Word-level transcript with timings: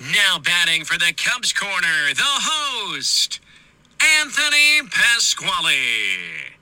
Now 0.00 0.38
batting 0.38 0.86
for 0.86 0.98
the 0.98 1.12
Cubs 1.14 1.52
corner, 1.52 2.14
the 2.14 2.22
host, 2.24 3.38
Anthony 4.18 4.88
Pasquale. 4.90 6.54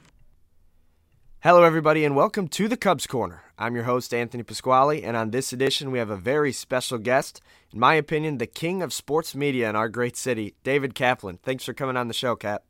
Hello, 1.45 1.63
everybody, 1.63 2.05
and 2.05 2.17
welcome 2.17 2.49
to 2.49 2.67
the 2.67 2.77
Cubs 2.77 3.07
Corner. 3.07 3.45
I'm 3.57 3.77
your 3.77 3.85
host, 3.85 4.13
Anthony 4.13 4.43
Pasquale, 4.43 5.05
and 5.05 5.17
on 5.17 5.31
this 5.31 5.53
edition, 5.53 5.93
we 5.93 6.01
have 6.01 6.11
a 6.11 6.17
very 6.17 6.51
special 6.51 6.99
guest. 6.99 7.41
In 7.73 7.79
my 7.79 7.95
opinion, 7.95 8.39
the 8.39 8.47
king 8.49 8.83
of 8.83 8.93
sports 8.93 9.37
media 9.37 9.71
in 9.71 9.77
our 9.77 9.89
great 9.89 10.17
city, 10.17 10.57
David 10.65 10.97
Kaplan. 10.97 11.39
Thanks 11.41 11.63
for 11.63 11.73
coming 11.73 11.97
on 11.97 12.09
the 12.09 12.15
show, 12.15 12.35
Cap. 12.35 12.65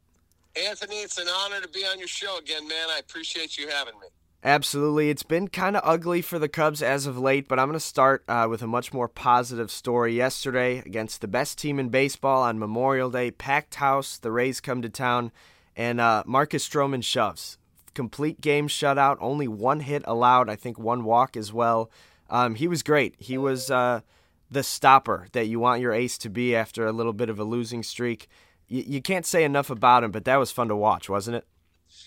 Anthony, 0.55 0.97
it's 0.97 1.17
an 1.17 1.29
honor 1.35 1.63
to 1.63 1.69
be 1.69 1.87
on 1.87 1.99
your 1.99 2.09
show 2.09 2.37
again, 2.37 2.69
man. 2.69 2.91
I 2.91 2.99
appreciate 2.99 3.57
you 3.57 3.69
having 3.69 3.99
me. 4.01 4.09
Absolutely. 4.45 5.11
It's 5.11 5.25
been 5.25 5.49
kind 5.49 5.77
of 5.77 5.83
ugly 5.85 6.23
for 6.23 6.39
the 6.39 6.49
Cubs 6.49 6.81
as 6.81 7.07
of 7.07 7.19
late, 7.19 7.49
but 7.49 7.59
I'm 7.59 7.67
going 7.67 7.75
to 7.75 7.81
start 7.81 8.23
uh, 8.29 8.47
with 8.49 8.63
a 8.63 8.69
much 8.69 8.93
more 8.93 9.09
positive 9.09 9.69
story. 9.69 10.15
Yesterday, 10.15 10.79
against 10.79 11.21
the 11.21 11.29
best 11.29 11.59
team 11.59 11.81
in 11.81 11.89
baseball 11.89 12.43
on 12.43 12.59
Memorial 12.59 13.11
Day, 13.11 13.33
packed 13.33 13.77
house, 13.77 14.17
the 14.17 14.31
Rays 14.31 14.61
come 14.61 14.81
to 14.83 14.89
town, 14.89 15.33
and 15.77 16.01
uh, 16.01 16.23
Marcus 16.25 16.67
Stroman 16.67 17.03
shoves. 17.03 17.59
Complete 17.95 18.41
game 18.41 18.69
shutout, 18.69 19.17
only 19.21 19.49
one 19.49 19.81
hit 19.81 20.03
allowed, 20.07 20.49
I 20.49 20.55
think 20.55 20.79
one 20.79 21.03
walk 21.03 21.37
as 21.37 21.53
well. 21.53 21.91
Um, 22.31 22.55
he 22.55 22.69
was 22.69 22.85
great. 22.85 23.17
He 23.19 23.37
was 23.37 23.73
uh, 23.73 24.03
the 24.49 24.63
stopper 24.63 25.27
that 25.33 25.49
you 25.49 25.59
want 25.59 25.81
your 25.81 25.93
ace 25.93 26.17
to 26.19 26.31
be 26.31 26.55
after 26.55 26.87
a 26.87 26.93
little 26.93 27.13
bit 27.13 27.29
of 27.29 27.41
a 27.41 27.45
losing 27.45 27.83
streak. 27.83 28.29
Y- 28.71 28.85
you 28.87 29.03
can't 29.03 29.27
say 29.27 29.43
enough 29.43 29.69
about 29.69 30.05
him, 30.05 30.13
but 30.13 30.25
that 30.27 30.37
was 30.37 30.53
fun 30.53 30.69
to 30.69 30.77
watch, 30.77 31.09
wasn't 31.09 31.39
it? 31.39 31.47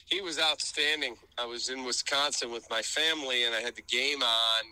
He 0.06 0.22
was 0.22 0.40
outstanding. 0.40 1.16
I 1.38 1.46
was 1.46 1.70
in 1.70 1.84
Wisconsin 1.84 2.52
with 2.52 2.70
my 2.70 2.82
family, 2.82 3.46
and 3.46 3.56
I 3.56 3.62
had 3.62 3.76
the 3.76 3.84
game 3.84 4.22
on 4.22 4.64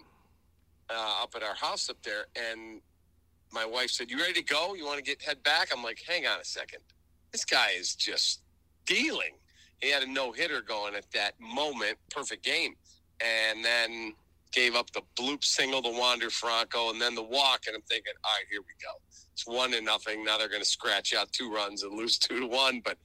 uh, 0.90 1.24
up 1.24 1.34
at 1.36 1.44
our 1.44 1.56
house 1.56 1.90
up 1.90 2.02
there. 2.04 2.26
And 2.36 2.82
my 3.52 3.66
wife 3.66 3.92
said, 3.92 4.10
"You 4.10 4.20
ready 4.20 4.34
to 4.34 4.44
go? 4.44 4.76
You 4.76 4.86
want 4.86 4.98
to 4.98 5.04
get 5.04 5.22
head 5.22 5.44
back?" 5.44 5.70
I'm 5.76 5.84
like, 5.84 6.02
"Hang 6.08 6.26
on 6.28 6.40
a 6.40 6.46
second. 6.46 6.80
This 7.32 7.46
guy 7.46 7.72
is 7.78 7.96
just 7.96 8.42
dealing." 8.86 9.36
He 9.82 9.92
had 9.92 10.04
a 10.04 10.12
no 10.12 10.32
hitter 10.32 10.62
going 10.62 10.96
at 10.96 11.10
that 11.14 11.40
moment, 11.40 11.98
perfect 12.10 12.44
game, 12.44 12.76
and 13.22 13.64
then 13.64 14.14
gave 14.52 14.76
up 14.76 14.92
the 14.92 15.02
bloop 15.18 15.44
single 15.44 15.82
to 15.82 15.90
Wander 15.90 16.30
Franco, 16.30 16.90
and 16.90 17.02
then 17.02 17.16
the 17.16 17.24
walk. 17.24 17.62
And 17.68 17.76
I'm 17.76 17.82
thinking, 17.84 18.14
all 18.24 18.32
right, 18.38 18.46
here 18.50 18.62
we 18.62 18.74
go. 18.82 18.92
It's 19.34 19.48
one 19.48 19.72
to 19.72 19.82
nothing. 19.82 20.24
Now 20.26 20.38
they're 20.38 20.50
going 20.50 20.62
to 20.62 20.68
scratch 20.68 21.14
out 21.14 21.32
two 21.32 21.52
runs 21.54 21.84
and 21.84 21.98
lose 21.98 22.18
two 22.18 22.40
to 22.42 22.48
one, 22.48 22.82
but 22.84 22.98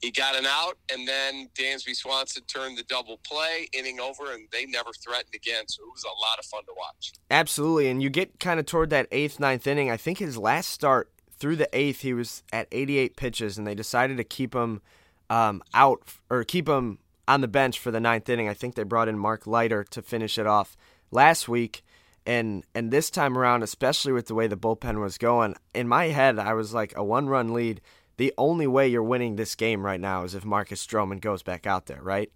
he 0.00 0.10
got 0.10 0.36
an 0.36 0.46
out, 0.46 0.78
and 0.92 1.06
then 1.06 1.48
Dansby 1.54 1.94
Swanson 1.94 2.42
turned 2.44 2.78
the 2.78 2.82
double 2.84 3.18
play, 3.18 3.68
inning 3.72 4.00
over, 4.00 4.32
and 4.32 4.48
they 4.50 4.64
never 4.66 4.90
threatened 4.92 5.34
again. 5.34 5.64
So 5.68 5.82
it 5.82 5.92
was 5.92 6.04
a 6.04 6.20
lot 6.20 6.38
of 6.38 6.46
fun 6.46 6.64
to 6.64 6.72
watch. 6.76 7.12
Absolutely, 7.30 7.88
and 7.88 8.02
you 8.02 8.08
get 8.08 8.40
kind 8.40 8.58
of 8.58 8.66
toward 8.66 8.90
that 8.90 9.08
eighth, 9.12 9.38
ninth 9.38 9.66
inning. 9.66 9.90
I 9.90 9.96
think 9.96 10.18
his 10.18 10.38
last 10.38 10.70
start 10.70 11.10
through 11.38 11.56
the 11.56 11.68
eighth, 11.72 12.00
he 12.00 12.14
was 12.14 12.42
at 12.52 12.66
88 12.72 13.16
pitches, 13.16 13.58
and 13.58 13.66
they 13.66 13.74
decided 13.74 14.16
to 14.16 14.24
keep 14.24 14.54
him 14.54 14.80
um, 15.28 15.62
out 15.74 16.02
or 16.30 16.44
keep 16.44 16.68
him 16.68 16.98
on 17.28 17.40
the 17.42 17.48
bench 17.48 17.78
for 17.78 17.90
the 17.90 18.00
ninth 18.00 18.28
inning. 18.28 18.48
I 18.48 18.54
think 18.54 18.74
they 18.74 18.82
brought 18.82 19.08
in 19.08 19.18
Mark 19.18 19.46
Leiter 19.46 19.84
to 19.84 20.02
finish 20.02 20.38
it 20.38 20.46
off 20.46 20.76
last 21.10 21.48
week. 21.48 21.82
And 22.26 22.64
and 22.74 22.90
this 22.90 23.10
time 23.10 23.38
around, 23.38 23.62
especially 23.62 24.12
with 24.12 24.26
the 24.26 24.34
way 24.34 24.46
the 24.46 24.56
bullpen 24.56 25.00
was 25.00 25.16
going, 25.16 25.56
in 25.74 25.88
my 25.88 26.08
head, 26.08 26.38
I 26.38 26.52
was 26.52 26.74
like 26.74 26.92
a 26.96 27.02
one 27.02 27.28
run 27.28 27.54
lead 27.54 27.80
the 28.20 28.34
only 28.36 28.66
way 28.66 28.86
you're 28.86 29.02
winning 29.02 29.36
this 29.36 29.54
game 29.54 29.82
right 29.82 29.98
now 29.98 30.24
is 30.24 30.34
if 30.34 30.44
Marcus 30.44 30.86
Stroman 30.86 31.22
goes 31.22 31.42
back 31.42 31.66
out 31.66 31.86
there, 31.86 32.02
right? 32.02 32.30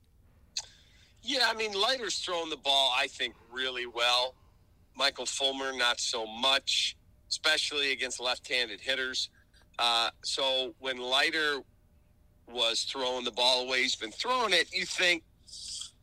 Yeah, 1.23 1.47
I 1.47 1.55
mean, 1.55 1.73
Leiter's 1.75 2.21
throwing 2.21 2.49
the 2.49 2.57
ball, 2.57 2.95
I 2.99 3.07
think, 3.07 3.35
really 3.53 3.85
well. 3.85 4.35
Michael 4.97 5.27
Fulmer, 5.27 5.77
not 5.77 6.01
so 6.01 6.27
much, 6.27 6.97
especially 7.29 7.93
against 7.93 8.19
left 8.19 8.51
handed 8.51 8.81
hitters. 8.81 9.29
Uh, 9.79 10.09
so 10.23 10.75
when 10.79 10.97
Leiter 10.97 11.59
was 12.51 12.85
throwing 12.85 13.27
the 13.27 13.33
ball 13.33 13.67
away, 13.67 13.83
he's 13.83 13.95
been 13.95 14.11
throwing 14.11 14.55
it, 14.55 14.73
you 14.73 14.87
think, 14.87 15.23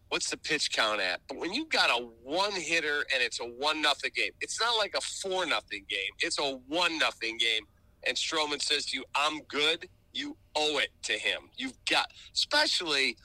what's 0.09 0.29
the 0.29 0.38
pitch 0.38 0.72
count 0.72 1.01
at? 1.01 1.22
But 1.27 1.38
when 1.38 1.53
you've 1.53 1.69
got 1.69 1.89
a 1.89 2.06
one 2.22 2.51
hitter 2.51 3.03
and 3.11 3.23
it's 3.23 3.39
a 3.39 3.45
one 3.45 3.81
nothing 3.81 4.11
game, 4.16 4.31
it's 4.41 4.61
not 4.61 4.77
like 4.77 4.94
a 4.95 5.01
four 5.01 5.47
nothing 5.47 5.85
game. 5.89 6.11
It's 6.19 6.38
a 6.38 6.59
one 6.67 7.00
nothing 7.00 7.39
game 7.39 7.63
and 8.06 8.16
Stroman 8.17 8.62
says 8.62 8.85
to 8.88 8.97
you, 8.97 9.06
I'm 9.16 9.41
good, 9.44 9.88
you 10.13 10.38
owe 10.56 10.79
it 10.79 10.89
to 11.03 11.13
him. 11.13 11.50
You've 11.56 11.78
got, 11.89 12.07
especially 12.34 13.16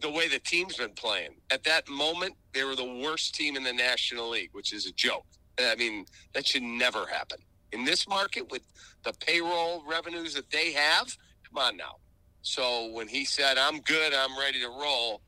the 0.00 0.10
way 0.10 0.28
the 0.28 0.38
team's 0.38 0.76
been 0.76 0.92
playing. 0.92 1.36
At 1.50 1.64
that 1.64 1.88
moment, 1.88 2.34
they 2.54 2.64
were 2.64 2.76
the 2.76 3.00
worst 3.02 3.34
team 3.34 3.56
in 3.56 3.64
the 3.64 3.72
National 3.72 4.30
League, 4.30 4.50
which 4.52 4.72
is 4.72 4.86
a 4.86 4.92
joke. 4.92 5.26
I 5.58 5.74
mean, 5.76 6.06
that 6.32 6.46
should 6.46 6.62
never 6.62 7.06
happen. 7.06 7.38
In 7.72 7.84
this 7.84 8.08
market, 8.08 8.50
with 8.50 8.62
the 9.04 9.12
payroll 9.12 9.84
revenues 9.86 10.34
that 10.34 10.50
they 10.50 10.72
have, 10.72 11.16
come 11.48 11.62
on 11.62 11.76
now. 11.76 11.96
So 12.42 12.90
when 12.92 13.08
he 13.08 13.24
said, 13.24 13.58
I'm 13.58 13.80
good, 13.80 14.14
I'm 14.14 14.38
ready 14.38 14.60
to 14.60 14.68
roll, 14.68 15.20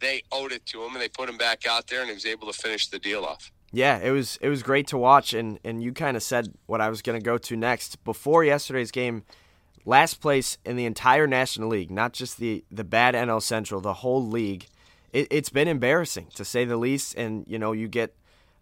they 0.00 0.22
owed 0.32 0.52
it 0.52 0.64
to 0.66 0.82
him 0.82 0.92
and 0.92 1.02
they 1.02 1.08
put 1.08 1.28
him 1.28 1.36
back 1.36 1.66
out 1.66 1.86
there 1.88 2.00
and 2.00 2.08
he 2.08 2.14
was 2.14 2.26
able 2.26 2.50
to 2.50 2.58
finish 2.58 2.88
the 2.88 2.98
deal 2.98 3.24
off. 3.24 3.50
Yeah, 3.72 3.98
it 3.98 4.10
was 4.10 4.38
it 4.40 4.48
was 4.48 4.62
great 4.62 4.88
to 4.88 4.98
watch, 4.98 5.32
and 5.32 5.58
and 5.64 5.82
you 5.82 5.92
kind 5.92 6.16
of 6.16 6.22
said 6.22 6.52
what 6.66 6.80
I 6.80 6.88
was 6.88 7.02
going 7.02 7.18
to 7.18 7.24
go 7.24 7.38
to 7.38 7.56
next. 7.56 8.02
Before 8.04 8.42
yesterday's 8.42 8.90
game, 8.90 9.22
last 9.84 10.20
place 10.20 10.58
in 10.64 10.76
the 10.76 10.86
entire 10.86 11.26
National 11.26 11.68
League, 11.68 11.90
not 11.90 12.12
just 12.12 12.38
the 12.38 12.64
the 12.70 12.84
bad 12.84 13.14
NL 13.14 13.42
Central, 13.42 13.80
the 13.80 13.94
whole 13.94 14.26
league. 14.26 14.66
It, 15.12 15.28
it's 15.30 15.50
been 15.50 15.68
embarrassing 15.68 16.28
to 16.34 16.44
say 16.44 16.64
the 16.64 16.76
least, 16.76 17.14
and 17.14 17.44
you 17.46 17.58
know 17.58 17.72
you 17.72 17.86
get 17.86 18.14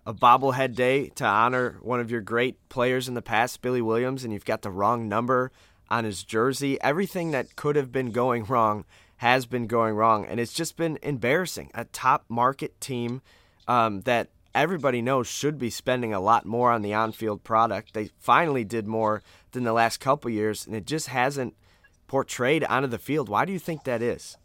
a 0.05 0.13
bobblehead 0.13 0.75
day 0.75 1.09
to 1.09 1.25
honor 1.25 1.79
one 1.83 2.01
of 2.01 2.11
your 2.11 2.21
great 2.21 2.69
players 2.69 3.09
in 3.09 3.15
the 3.15 3.23
past, 3.23 3.63
Billy 3.63 3.83
Williams, 3.83 4.25
and 4.25 4.33
you've 4.33 4.45
got 4.45 4.63
the 4.63 4.71
wrong 4.71 5.09
number 5.09 5.53
on 5.91 6.05
his 6.05 6.23
jersey. 6.23 6.81
Everything 6.83 7.31
that 7.31 7.57
could 7.57 7.77
have 7.77 7.93
been 7.93 8.11
going 8.11 8.45
wrong 8.45 8.85
has 9.19 9.47
been 9.47 9.67
going 9.67 9.95
wrong, 9.95 10.27
and 10.27 10.39
it's 10.39 10.53
just 10.53 10.77
been 10.77 10.99
embarrassing. 11.03 11.71
A 11.75 11.85
top 11.87 12.25
market 12.29 12.79
team 12.81 13.21
um, 13.67 14.03
that 14.03 14.31
everybody 14.55 15.03
knows 15.03 15.27
should 15.27 15.59
be 15.59 15.71
spending 15.71 16.13
a 16.13 16.21
lot 16.21 16.45
more 16.45 16.71
on 16.71 16.83
the 16.83 16.95
on-field 16.95 17.45
product. 17.45 17.95
They 17.95 18.11
finally 18.19 18.65
did 18.65 18.87
more 18.87 19.23
than 19.53 19.65
the 19.65 19.73
last 19.73 19.99
couple 19.99 20.31
years, 20.31 20.67
and 20.67 20.75
it 20.75 20.87
just 20.87 21.09
hasn't 21.09 21.55
portrayed 22.07 22.65
onto 22.65 22.89
the 22.89 22.99
field. 22.99 23.29
Why 23.29 23.45
do 23.45 23.53
you 23.53 23.59
think 23.59 23.85
that 23.85 24.03
is? 24.03 24.37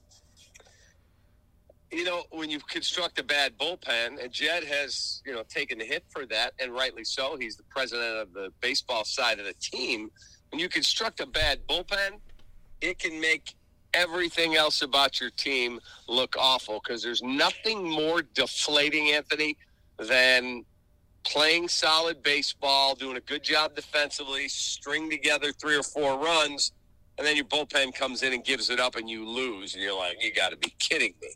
You 1.92 2.04
know, 2.04 2.24
when 2.32 2.50
you 2.50 2.60
construct 2.60 3.20
a 3.20 3.24
bad 3.24 3.58
bullpen, 3.58 4.22
and 4.22 4.32
Jed 4.32 4.64
has, 4.64 5.22
you 5.26 5.34
know, 5.34 5.44
taken 5.48 5.78
the 5.78 5.86
hit 5.86 6.04
for 6.10 6.26
that, 6.26 6.54
and 6.60 6.74
rightly 6.74 7.04
so. 7.04 7.38
He's 7.38 7.56
the 7.56 7.64
president 7.64 8.18
of 8.18 8.34
the 8.34 8.52
baseball 8.62 9.06
side 9.06 9.40
of 9.40 9.46
the 9.46 9.54
team. 9.54 10.10
When 10.50 10.60
you 10.60 10.70
construct 10.70 11.20
a 11.20 11.26
bad 11.26 11.60
bullpen, 11.68 12.20
it 12.82 12.98
can 12.98 13.22
make 13.22 13.54
everything 13.94 14.56
else 14.56 14.82
about 14.82 15.22
your 15.22 15.30
team 15.30 15.80
look 16.08 16.36
awful 16.38 16.82
because 16.84 17.04
there's 17.04 17.22
nothing 17.22 17.88
more 17.88 18.24
deflating, 18.34 19.12
Anthony, 19.12 19.56
than 20.04 20.66
playing 21.24 21.68
solid 21.68 22.22
baseball, 22.22 22.96
doing 22.96 23.18
a 23.18 23.22
good 23.22 23.44
job 23.44 23.76
defensively, 23.76 24.48
string 24.50 25.10
together 25.10 25.52
three 25.52 25.76
or 25.76 25.84
four 25.84 26.18
runs, 26.18 26.72
and 27.18 27.26
then 27.26 27.36
your 27.36 27.46
bullpen 27.46 27.94
comes 27.94 28.24
in 28.24 28.34
and 28.34 28.44
gives 28.44 28.70
it 28.70 28.80
up 28.80 28.96
and 28.96 29.10
you 29.10 29.28
lose. 29.28 29.74
And 29.74 29.84
you're 29.84 29.98
like, 29.98 30.24
you 30.24 30.34
got 30.34 30.50
to 30.50 30.58
be 30.58 30.74
kidding 30.80 31.14
me. 31.22 31.30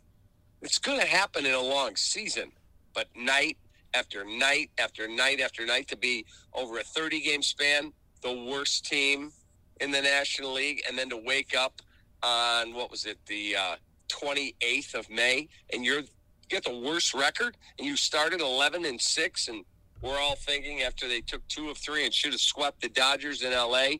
It's 0.60 0.78
going 0.78 1.00
to 1.00 1.06
happen 1.06 1.46
in 1.46 1.54
a 1.54 1.60
long 1.60 1.96
season, 1.96 2.50
but 2.94 3.06
night 3.16 3.56
after 3.94 4.24
night 4.24 4.70
after 4.78 5.08
night 5.08 5.40
after 5.40 5.64
night 5.64 5.88
to 5.88 5.96
be 5.96 6.26
over 6.52 6.78
a 6.78 6.82
30 6.82 7.20
game 7.20 7.42
span, 7.42 7.92
the 8.22 8.32
worst 8.32 8.84
team 8.84 9.32
in 9.80 9.90
the 9.90 10.02
National 10.02 10.52
League, 10.52 10.82
and 10.88 10.98
then 10.98 11.08
to 11.10 11.16
wake 11.16 11.56
up 11.56 11.80
on 12.22 12.74
what 12.74 12.90
was 12.90 13.06
it, 13.06 13.18
the 13.26 13.54
uh, 13.56 13.76
28th 14.08 14.94
of 14.94 15.08
May, 15.08 15.48
and 15.72 15.84
you're 15.84 16.02
get 16.48 16.64
the 16.64 16.78
worst 16.78 17.14
record 17.14 17.56
and 17.78 17.86
you 17.86 17.96
started 17.96 18.40
11 18.40 18.84
and 18.84 19.00
6 19.00 19.48
and 19.48 19.64
we're 20.02 20.18
all 20.18 20.36
thinking 20.36 20.82
after 20.82 21.08
they 21.08 21.20
took 21.20 21.46
two 21.48 21.70
of 21.70 21.78
three 21.78 22.04
and 22.04 22.14
should 22.14 22.32
have 22.32 22.40
swept 22.40 22.80
the 22.80 22.88
Dodgers 22.88 23.42
in 23.42 23.52
LA. 23.52 23.96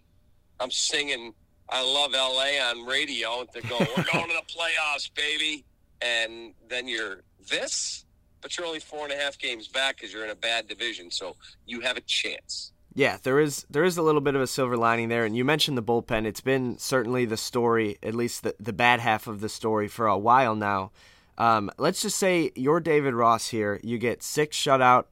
I'm 0.60 0.70
singing 0.70 1.34
I 1.70 1.82
love 1.82 2.12
LA 2.12 2.62
on 2.70 2.86
radio 2.86 3.40
and 3.40 3.48
they 3.52 3.60
go, 3.60 3.78
We're 3.78 4.04
going 4.12 4.28
to 4.28 4.34
the 4.34 4.52
playoffs, 4.52 5.12
baby. 5.14 5.64
And 6.00 6.54
then 6.68 6.88
you're 6.88 7.22
this, 7.50 8.04
but 8.40 8.56
you're 8.56 8.66
only 8.66 8.80
four 8.80 9.04
and 9.04 9.12
a 9.12 9.16
half 9.16 9.38
games 9.38 9.68
back 9.68 9.96
because 9.96 10.12
you're 10.12 10.24
in 10.24 10.30
a 10.30 10.36
bad 10.36 10.68
division. 10.68 11.10
So 11.10 11.36
you 11.66 11.80
have 11.80 11.96
a 11.96 12.00
chance. 12.02 12.72
Yeah, 12.94 13.18
there 13.22 13.38
is 13.38 13.66
there 13.70 13.84
is 13.84 13.96
a 13.96 14.02
little 14.02 14.20
bit 14.20 14.34
of 14.34 14.40
a 14.40 14.46
silver 14.46 14.76
lining 14.76 15.08
there, 15.08 15.24
and 15.24 15.36
you 15.36 15.44
mentioned 15.44 15.76
the 15.76 15.82
bullpen. 15.82 16.24
It's 16.24 16.40
been 16.40 16.78
certainly 16.78 17.26
the 17.26 17.36
story, 17.36 17.98
at 18.02 18.14
least 18.14 18.42
the 18.42 18.56
the 18.58 18.72
bad 18.72 19.00
half 19.00 19.26
of 19.26 19.40
the 19.40 19.48
story, 19.48 19.88
for 19.88 20.06
a 20.06 20.18
while 20.18 20.56
now. 20.56 20.90
Um, 21.38 21.70
let's 21.78 22.02
just 22.02 22.18
say 22.18 22.50
you're 22.56 22.80
David 22.80 23.14
Ross 23.14 23.48
here. 23.48 23.80
You 23.82 23.96
get 23.96 24.22
six 24.22 24.56
shutout 24.56 25.04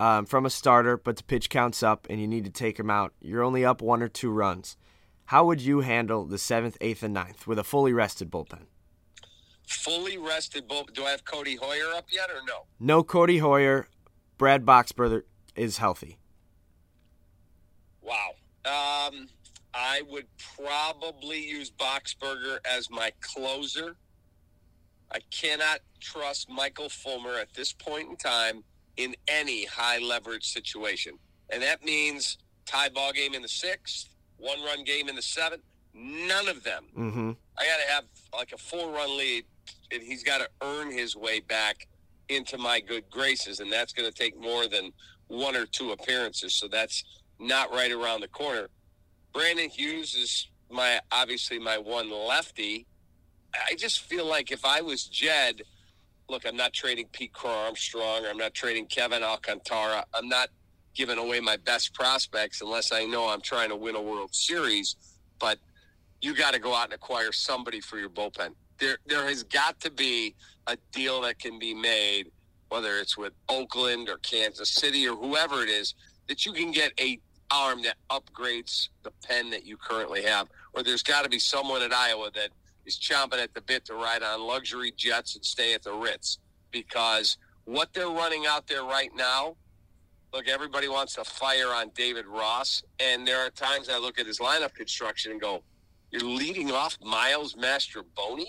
um, 0.00 0.26
from 0.26 0.44
a 0.44 0.50
starter, 0.50 0.96
but 0.96 1.16
the 1.16 1.22
pitch 1.22 1.48
counts 1.48 1.82
up 1.82 2.06
and 2.10 2.20
you 2.20 2.26
need 2.26 2.44
to 2.44 2.50
take 2.50 2.78
him 2.78 2.90
out. 2.90 3.14
You're 3.20 3.44
only 3.44 3.64
up 3.64 3.80
one 3.80 4.02
or 4.02 4.08
two 4.08 4.30
runs. 4.30 4.76
How 5.26 5.44
would 5.44 5.60
you 5.60 5.80
handle 5.80 6.24
the 6.24 6.38
seventh, 6.38 6.76
eighth, 6.80 7.02
and 7.02 7.14
ninth 7.14 7.46
with 7.46 7.58
a 7.58 7.64
fully 7.64 7.92
rested 7.92 8.30
bullpen? 8.30 8.62
Fully 9.68 10.18
rested 10.18 10.68
bullpen. 10.68 10.94
Do 10.94 11.04
I 11.04 11.10
have 11.10 11.24
Codi 11.24 11.58
Heuer 11.58 11.94
up 11.94 12.06
yet 12.10 12.30
or 12.30 12.40
no? 12.46 12.64
No 12.80 13.04
Codi 13.04 13.38
Heuer. 13.40 13.84
Brad 14.36 14.64
Boxberger 14.64 15.22
is 15.54 15.78
healthy. 15.78 16.18
Wow. 18.00 18.30
Um, 18.64 19.28
I 19.74 20.02
would 20.08 20.26
probably 20.56 21.46
use 21.46 21.70
Boxberger 21.70 22.58
as 22.64 22.88
my 22.90 23.12
closer. 23.20 23.96
I 25.12 25.20
cannot 25.30 25.80
trust 26.00 26.50
Michael 26.50 26.88
Fulmer 26.88 27.34
at 27.38 27.54
this 27.54 27.72
point 27.72 28.08
in 28.10 28.16
time 28.16 28.62
in 28.96 29.14
any 29.26 29.64
high 29.64 29.98
leverage 29.98 30.52
situation. 30.52 31.18
And 31.50 31.62
that 31.62 31.84
means 31.84 32.36
tie 32.66 32.88
ball 32.88 33.12
game 33.12 33.34
in 33.34 33.42
the 33.42 33.48
sixth, 33.48 34.08
one 34.36 34.62
run 34.62 34.84
game 34.84 35.08
in 35.08 35.16
the 35.16 35.22
seventh. 35.22 35.62
None 35.94 36.48
of 36.48 36.62
them. 36.62 36.84
Mm-hmm. 36.96 37.30
I 37.56 37.64
got 37.66 37.86
to 37.86 37.92
have 37.92 38.04
like 38.34 38.52
a 38.52 38.58
four 38.58 38.92
run 38.92 39.16
lead, 39.16 39.44
and 39.90 40.02
he's 40.02 40.22
got 40.22 40.38
to 40.38 40.48
earn 40.62 40.90
his 40.90 41.16
way 41.16 41.40
back 41.40 41.88
into 42.28 42.58
my 42.58 42.80
good 42.80 43.08
graces. 43.10 43.60
And 43.60 43.72
that's 43.72 43.92
going 43.92 44.10
to 44.10 44.14
take 44.14 44.38
more 44.38 44.66
than 44.66 44.92
one 45.28 45.56
or 45.56 45.64
two 45.66 45.92
appearances. 45.92 46.54
So 46.54 46.68
that's 46.68 47.04
not 47.38 47.72
right 47.72 47.90
around 47.90 48.20
the 48.20 48.28
corner. 48.28 48.68
Brandon 49.32 49.70
Hughes 49.70 50.14
is 50.14 50.48
my 50.70 51.00
obviously 51.10 51.58
my 51.58 51.78
one 51.78 52.10
lefty. 52.10 52.86
I 53.66 53.74
just 53.74 54.00
feel 54.00 54.26
like 54.26 54.50
if 54.50 54.64
I 54.64 54.80
was 54.80 55.04
Jed, 55.04 55.62
look, 56.28 56.46
I'm 56.46 56.56
not 56.56 56.72
trading 56.72 57.06
Pete 57.12 57.32
Crow 57.32 57.50
Armstrong, 57.50 58.24
or 58.24 58.28
I'm 58.28 58.36
not 58.36 58.54
trading 58.54 58.86
Kevin 58.86 59.22
Alcantara. 59.22 60.04
I'm 60.14 60.28
not 60.28 60.48
giving 60.94 61.18
away 61.18 61.40
my 61.40 61.56
best 61.56 61.94
prospects 61.94 62.60
unless 62.60 62.92
I 62.92 63.04
know 63.04 63.28
I'm 63.28 63.40
trying 63.40 63.68
to 63.70 63.76
win 63.76 63.94
a 63.94 64.02
World 64.02 64.34
Series. 64.34 64.96
But 65.38 65.58
you 66.20 66.34
got 66.34 66.54
to 66.54 66.58
go 66.58 66.74
out 66.74 66.86
and 66.86 66.94
acquire 66.94 67.32
somebody 67.32 67.80
for 67.80 67.98
your 67.98 68.10
bullpen. 68.10 68.54
There, 68.78 68.98
there 69.06 69.26
has 69.26 69.42
got 69.42 69.80
to 69.80 69.90
be 69.90 70.34
a 70.66 70.76
deal 70.92 71.22
that 71.22 71.38
can 71.38 71.58
be 71.58 71.74
made, 71.74 72.30
whether 72.68 72.98
it's 72.98 73.16
with 73.16 73.32
Oakland 73.48 74.08
or 74.08 74.18
Kansas 74.18 74.70
City 74.70 75.08
or 75.08 75.16
whoever 75.16 75.62
it 75.62 75.68
is, 75.68 75.94
that 76.28 76.44
you 76.44 76.52
can 76.52 76.72
get 76.72 76.92
a 77.00 77.20
arm 77.50 77.82
that 77.82 77.96
upgrades 78.10 78.88
the 79.02 79.10
pen 79.26 79.50
that 79.50 79.64
you 79.64 79.76
currently 79.76 80.22
have. 80.22 80.48
Or 80.74 80.82
there's 80.82 81.02
got 81.02 81.22
to 81.22 81.30
be 81.30 81.38
someone 81.38 81.82
at 81.82 81.92
Iowa 81.92 82.30
that 82.34 82.50
is 82.88 82.98
chomping 82.98 83.40
at 83.42 83.52
the 83.52 83.60
bit 83.60 83.84
to 83.84 83.94
ride 83.94 84.22
on 84.22 84.40
luxury 84.40 84.92
jets 84.96 85.36
and 85.36 85.44
stay 85.44 85.74
at 85.74 85.82
the 85.82 85.92
Ritz 85.92 86.38
because 86.72 87.36
what 87.64 87.92
they're 87.92 88.08
running 88.08 88.46
out 88.46 88.66
there 88.66 88.82
right 88.82 89.10
now. 89.14 89.56
Look, 90.32 90.48
everybody 90.48 90.88
wants 90.88 91.14
to 91.14 91.24
fire 91.24 91.68
on 91.68 91.90
David 91.94 92.26
Ross, 92.26 92.82
and 93.00 93.26
there 93.26 93.38
are 93.38 93.48
times 93.48 93.88
I 93.88 93.96
look 93.98 94.18
at 94.18 94.26
his 94.26 94.40
lineup 94.40 94.74
construction 94.74 95.32
and 95.32 95.40
go, 95.40 95.62
"You're 96.10 96.22
leading 96.22 96.70
off 96.70 96.98
Miles 97.02 97.54
Mastrobuoni? 97.54 98.46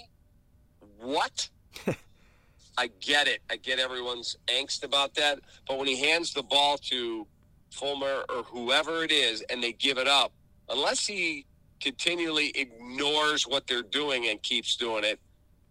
What?" 0.99 1.49
I 2.77 2.87
get 2.99 3.29
it. 3.29 3.41
I 3.49 3.55
get 3.55 3.79
everyone's 3.79 4.35
angst 4.47 4.83
about 4.83 5.15
that, 5.15 5.39
but 5.67 5.77
when 5.77 5.87
he 5.87 5.97
hands 5.97 6.33
the 6.33 6.43
ball 6.43 6.77
to 6.89 7.25
Fulmer 7.71 8.25
or 8.29 8.43
whoever 8.43 9.03
it 9.03 9.11
is, 9.11 9.41
and 9.49 9.63
they 9.63 9.71
give 9.71 9.97
it 9.97 10.07
up, 10.07 10.33
unless 10.67 11.05
he 11.05 11.45
continually 11.79 12.51
ignores 12.55 13.47
what 13.47 13.67
they're 13.67 13.81
doing 13.81 14.27
and 14.27 14.41
keeps 14.43 14.75
doing 14.75 15.03
it, 15.03 15.19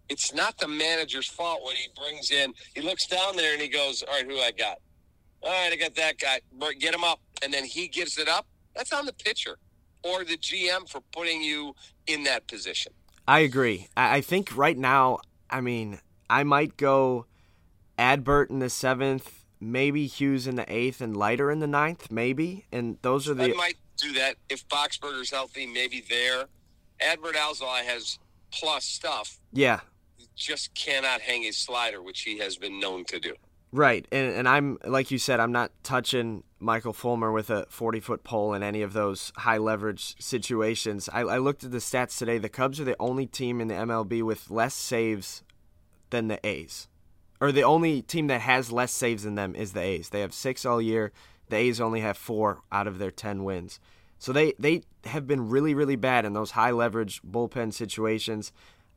it's 0.09 0.33
not 0.33 0.57
the 0.59 0.69
manager's 0.69 1.29
fault 1.29 1.61
when 1.65 1.77
he 1.77 1.89
brings 1.97 2.31
in. 2.31 2.55
He 2.75 2.81
looks 2.81 3.07
down 3.07 3.37
there 3.37 3.53
and 3.53 3.61
he 3.61 3.69
goes, 3.69 4.03
"All 4.03 4.15
right, 4.15 4.25
who 4.25 4.39
I 4.39 4.51
got? 4.53 4.79
All 5.43 5.51
right, 5.51 5.73
I 5.73 5.77
got 5.77 5.95
that 5.97 6.19
guy. 6.19 6.41
Get 6.79 6.95
him 6.95 7.05
up." 7.05 7.21
And 7.43 7.53
then 7.53 7.65
he 7.65 7.89
gives 7.89 8.19
it 8.19 8.29
up. 8.29 8.47
That's 8.75 8.93
on 8.93 9.07
the 9.07 9.13
pitcher 9.13 9.59
or 10.03 10.25
the 10.25 10.37
GM 10.37 10.89
for 10.89 11.01
putting 11.13 11.43
you 11.43 11.75
in 12.07 12.25
that 12.25 12.47
position. 12.47 12.93
I 13.27 13.41
agree. 13.41 13.89
I 13.97 14.21
think 14.21 14.57
right 14.57 14.79
now, 14.79 15.19
I 15.51 15.61
mean, 15.61 16.01
I 16.31 16.45
might 16.45 16.77
go 16.77 17.27
Adbert 17.99 18.49
in 18.49 18.61
the 18.61 18.71
seventh, 18.71 19.45
maybe 19.61 20.07
Hughes 20.07 20.47
in 20.47 20.55
the 20.55 20.73
eighth, 20.73 21.01
and 21.01 21.17
Leiter 21.17 21.51
in 21.51 21.59
the 21.59 21.67
ninth, 21.67 22.11
maybe. 22.11 22.67
And 22.73 22.97
those 23.03 23.29
are 23.29 23.35
the. 23.35 23.53
I 23.53 23.57
might 23.57 23.77
do 23.99 24.13
that 24.15 24.37
if 24.49 24.67
Boxberger's 24.69 25.31
healthy. 25.31 25.67
Maybe 25.67 26.05
there. 26.09 26.45
Adbert 27.01 27.35
Alzolay 27.35 27.83
has 27.83 28.19
plus 28.51 28.85
stuff. 28.85 29.39
Yeah. 29.53 29.81
He 30.17 30.27
just 30.35 30.75
cannot 30.75 31.21
hang 31.21 31.43
his 31.43 31.57
slider, 31.57 32.03
which 32.03 32.23
he 32.23 32.39
has 32.39 32.57
been 32.57 32.81
known 32.81 33.05
to 33.07 33.21
do. 33.21 33.35
Right, 33.71 34.09
and 34.11 34.33
and 34.35 34.49
I'm 34.49 34.79
like 34.83 35.11
you 35.11 35.19
said, 35.19 35.41
I'm 35.41 35.53
not 35.53 35.73
touching 35.83 36.43
Michael 36.59 36.95
Fulmer 36.95 37.31
with 37.31 37.51
a 37.51 37.67
40 37.69 38.01
foot 38.01 38.25
pole 38.25 38.55
in 38.55 38.63
any 38.63 38.81
of 38.81 38.95
those 38.95 39.31
high 39.37 39.59
leverage 39.59 40.17
situations. 40.19 41.11
I, 41.13 41.21
I 41.21 41.39
looked 41.39 41.65
at 41.65 41.71
the 41.71 41.79
stats 41.79 42.17
today. 42.17 42.39
The 42.39 42.49
Cubs 42.49 42.81
are 42.81 42.85
the 42.85 42.97
only 42.99 43.27
team 43.27 43.61
in 43.61 43.69
the 43.69 43.75
MLB 43.75 44.23
with 44.23 44.51
less 44.51 44.75
saves 44.75 45.43
than 46.09 46.29
the 46.29 46.45
A's, 46.47 46.89
or 47.43 47.53
the 47.53 47.63
only 47.63 48.01
team 48.01 48.29
that 48.29 48.41
has 48.41 48.73
less 48.73 48.91
saves 48.91 49.25
than 49.25 49.35
them 49.35 49.55
is 49.55 49.75
the 49.75 49.83
A's. 49.83 50.09
They 50.09 50.21
have 50.21 50.33
six 50.33 50.65
all 50.65 50.81
year. 50.81 51.13
The 51.49 51.57
A's 51.57 51.81
only 51.81 52.01
have 52.01 52.17
four 52.17 52.61
out 52.71 52.87
of 52.87 52.99
their 52.99 53.11
10 53.11 53.45
wins. 53.45 53.81
So 54.19 54.33
they 54.33 54.55
they 54.59 54.83
have 55.05 55.27
been 55.29 55.49
really 55.49 55.75
really 55.75 55.95
bad 55.95 56.25
in 56.25 56.33
those 56.33 56.51
high 56.53 56.73
leverage 56.73 57.23
bullpen 57.23 57.73
situations. 57.73 58.53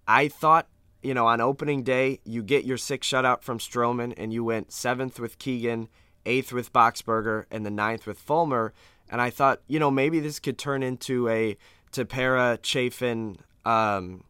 I 0.07 0.27
thought 0.27 0.67
you 1.01 1.13
know, 1.13 1.25
on 1.27 1.41
opening 1.41 1.83
day, 1.83 2.19
you 2.23 2.43
get 2.43 2.63
your 2.63 2.77
six 2.77 3.07
shutout 3.07 3.41
from 3.41 3.57
Stroman, 3.57 4.13
and 4.17 4.31
you 4.31 4.43
went 4.43 4.71
seventh 4.71 5.19
with 5.19 5.39
Keegan, 5.39 5.89
eighth 6.25 6.53
with 6.53 6.71
Boxberger, 6.71 7.45
and 7.49 7.65
the 7.65 7.71
ninth 7.71 8.05
with 8.05 8.19
Fulmer. 8.19 8.73
And 9.09 9.19
I 9.19 9.29
thought, 9.29 9.61
you 9.67 9.79
know, 9.79 9.91
maybe 9.91 10.19
this 10.19 10.39
could 10.39 10.57
turn 10.57 10.83
into 10.83 11.27
a 11.27 11.57
Tepera, 11.91 12.59
Chafin, 12.61 13.37
um, 13.65 14.23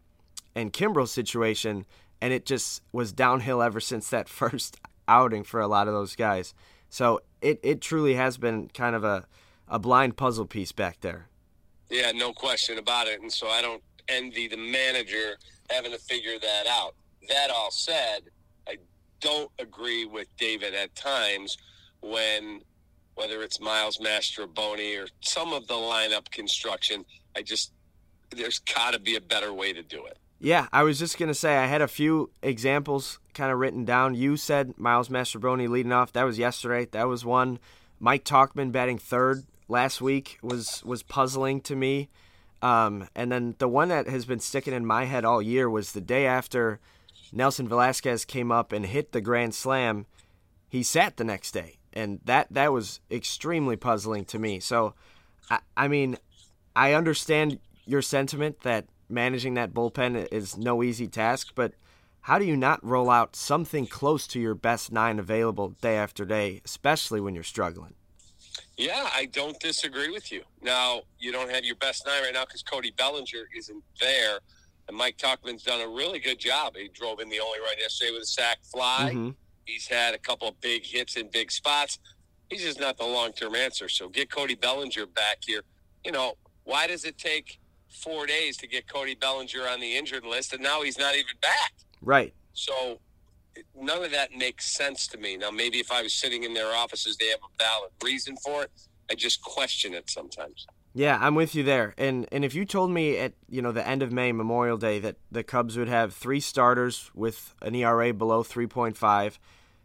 and 0.55 0.71
Kimbrel 0.71 1.07
situation, 1.07 1.85
and 2.21 2.33
it 2.33 2.45
just 2.45 2.81
was 2.91 3.11
downhill 3.11 3.61
ever 3.61 3.79
since 3.79 4.09
that 4.09 4.29
first 4.29 4.77
outing 5.07 5.43
for 5.43 5.59
a 5.59 5.67
lot 5.67 5.87
of 5.87 5.93
those 5.93 6.15
guys. 6.15 6.53
So 6.89 7.21
it, 7.41 7.59
it 7.63 7.81
truly 7.81 8.13
has 8.15 8.37
been 8.37 8.69
kind 8.69 8.95
of 8.95 9.03
a, 9.03 9.25
a 9.67 9.79
blind 9.79 10.17
puzzle 10.17 10.45
piece 10.45 10.71
back 10.71 11.01
there. 11.01 11.27
Yeah, 11.89 12.11
no 12.11 12.31
question 12.33 12.77
about 12.77 13.07
it. 13.07 13.21
And 13.21 13.31
so 13.31 13.47
I 13.47 13.61
don't 13.61 13.83
envy 14.07 14.47
the 14.47 14.57
manager 14.57 15.37
having 15.69 15.91
to 15.91 15.97
figure 15.97 16.39
that 16.39 16.67
out. 16.67 16.95
That 17.29 17.49
all 17.49 17.71
said, 17.71 18.21
I 18.67 18.77
don't 19.19 19.51
agree 19.59 20.05
with 20.05 20.27
David 20.37 20.73
at 20.73 20.95
times 20.95 21.57
when 22.01 22.61
whether 23.15 23.41
it's 23.43 23.59
Miles 23.59 23.97
Mastrobuoni 23.97 25.03
or 25.03 25.07
some 25.19 25.53
of 25.53 25.67
the 25.67 25.73
lineup 25.73 26.31
construction, 26.31 27.05
I 27.35 27.41
just 27.41 27.73
there's 28.31 28.59
got 28.59 28.93
to 28.93 28.99
be 28.99 29.15
a 29.15 29.21
better 29.21 29.53
way 29.53 29.73
to 29.73 29.83
do 29.83 30.05
it. 30.05 30.17
Yeah, 30.43 30.67
I 30.73 30.81
was 30.81 30.97
just 30.97 31.19
gonna 31.19 31.35
say 31.35 31.55
I 31.55 31.67
had 31.67 31.83
a 31.83 31.87
few 31.87 32.31
examples 32.41 33.19
kind 33.35 33.51
of 33.51 33.59
written 33.59 33.85
down. 33.85 34.15
You 34.15 34.37
said 34.37 34.75
Miles 34.75 35.07
Mastrobuoni 35.07 35.69
leading 35.69 35.91
off. 35.91 36.11
That 36.13 36.23
was 36.23 36.39
yesterday. 36.39 36.85
That 36.91 37.07
was 37.07 37.23
one. 37.23 37.59
Mike 37.99 38.25
Tauchman 38.25 38.71
batting 38.71 38.97
third 38.97 39.43
last 39.67 40.01
week 40.01 40.39
was 40.41 40.83
was 40.83 41.03
puzzling 41.03 41.61
to 41.61 41.75
me. 41.75 42.09
Um, 42.63 43.07
and 43.15 43.31
then 43.31 43.53
the 43.59 43.67
one 43.67 43.89
that 43.89 44.07
has 44.07 44.25
been 44.25 44.39
sticking 44.39 44.73
in 44.73 44.83
my 44.83 45.05
head 45.05 45.25
all 45.25 45.43
year 45.43 45.69
was 45.69 45.91
the 45.91 46.01
day 46.01 46.25
after 46.25 46.79
Nelson 47.31 47.67
Velasquez 47.67 48.25
came 48.25 48.51
up 48.51 48.71
and 48.71 48.87
hit 48.87 49.11
the 49.11 49.21
grand 49.21 49.53
slam. 49.53 50.07
He 50.67 50.81
sat 50.81 51.17
the 51.17 51.23
next 51.23 51.51
day, 51.51 51.77
and 51.93 52.19
that 52.25 52.47
that 52.49 52.73
was 52.73 52.99
extremely 53.11 53.75
puzzling 53.75 54.25
to 54.25 54.39
me. 54.39 54.59
So, 54.59 54.95
I, 55.51 55.59
I 55.77 55.87
mean, 55.87 56.17
I 56.75 56.93
understand 56.93 57.59
your 57.85 58.01
sentiment 58.01 58.61
that 58.61 58.85
managing 59.11 59.53
that 59.55 59.73
bullpen 59.73 60.27
is 60.31 60.57
no 60.57 60.83
easy 60.83 61.07
task, 61.07 61.51
but 61.55 61.73
how 62.21 62.37
do 62.37 62.45
you 62.45 62.55
not 62.55 62.83
roll 62.85 63.09
out 63.09 63.35
something 63.35 63.87
close 63.87 64.27
to 64.27 64.39
your 64.39 64.53
best 64.53 64.91
nine 64.91 65.19
available 65.19 65.69
day 65.81 65.97
after 65.97 66.23
day, 66.23 66.61
especially 66.63 67.19
when 67.19 67.33
you're 67.33 67.43
struggling? 67.43 67.95
Yeah, 68.77 69.09
I 69.13 69.25
don't 69.25 69.59
disagree 69.59 70.09
with 70.09 70.31
you. 70.31 70.43
Now, 70.61 71.01
you 71.19 71.31
don't 71.31 71.51
have 71.51 71.65
your 71.65 71.75
best 71.75 72.05
nine 72.05 72.23
right 72.23 72.33
now 72.33 72.45
because 72.45 72.63
Cody 72.63 72.91
Bellinger 72.97 73.47
isn't 73.55 73.83
there. 73.99 74.39
And 74.87 74.97
Mike 74.97 75.17
Tauchman's 75.17 75.63
done 75.63 75.81
a 75.81 75.87
really 75.87 76.19
good 76.19 76.39
job. 76.39 76.75
He 76.75 76.89
drove 76.89 77.19
in 77.19 77.29
the 77.29 77.39
only 77.39 77.59
run 77.59 77.75
yesterday 77.79 78.11
with 78.11 78.23
a 78.23 78.25
sac 78.25 78.59
fly. 78.63 79.11
Mm-hmm. 79.13 79.29
He's 79.65 79.87
had 79.87 80.13
a 80.13 80.17
couple 80.17 80.47
of 80.47 80.59
big 80.61 80.85
hits 80.85 81.15
in 81.15 81.29
big 81.29 81.51
spots. 81.51 81.99
He's 82.49 82.63
just 82.63 82.79
not 82.79 82.97
the 82.97 83.05
long 83.05 83.31
term 83.31 83.55
answer. 83.55 83.87
So 83.87 84.09
get 84.09 84.29
Cody 84.29 84.55
Bellinger 84.55 85.05
back 85.05 85.37
here. 85.45 85.61
You 86.03 86.11
know, 86.11 86.33
why 86.63 86.87
does 86.87 87.05
it 87.05 87.17
take 87.17 87.59
four 87.91 88.25
days 88.25 88.57
to 88.57 88.67
get 88.67 88.87
Cody 88.87 89.15
Bellinger 89.15 89.67
on 89.67 89.79
the 89.79 89.95
injured 89.95 90.25
list 90.25 90.53
and 90.53 90.61
now 90.61 90.81
he's 90.81 90.97
not 90.97 91.15
even 91.15 91.35
back? 91.41 91.73
Right. 92.01 92.33
So 92.53 92.99
none 93.75 94.03
of 94.03 94.11
that 94.11 94.31
makes 94.35 94.75
sense 94.75 95.07
to 95.07 95.17
me. 95.17 95.37
Now, 95.37 95.51
maybe 95.51 95.79
if 95.79 95.91
I 95.91 96.01
was 96.01 96.13
sitting 96.13 96.43
in 96.43 96.53
their 96.53 96.73
offices, 96.75 97.17
they 97.17 97.27
have 97.27 97.39
a 97.39 97.63
valid 97.63 97.91
reason 98.03 98.35
for 98.37 98.63
it. 98.63 98.71
I 99.09 99.15
just 99.15 99.41
question 99.41 99.93
it 99.93 100.09
sometimes. 100.09 100.67
Yeah, 100.93 101.17
I'm 101.21 101.35
with 101.35 101.55
you 101.55 101.63
there. 101.63 101.93
And 101.97 102.27
and 102.31 102.43
if 102.43 102.53
you 102.53 102.65
told 102.65 102.91
me 102.91 103.17
at 103.17 103.33
you 103.49 103.61
know 103.61 103.71
the 103.71 103.87
end 103.87 104.03
of 104.03 104.11
May, 104.11 104.31
Memorial 104.31 104.77
Day, 104.77 104.99
that 104.99 105.15
the 105.31 105.43
Cubs 105.43 105.77
would 105.77 105.87
have 105.87 106.13
three 106.13 106.39
starters 106.39 107.09
with 107.13 107.55
an 107.61 107.75
ERA 107.75 108.13
below 108.13 108.43
3.5, 108.43 109.37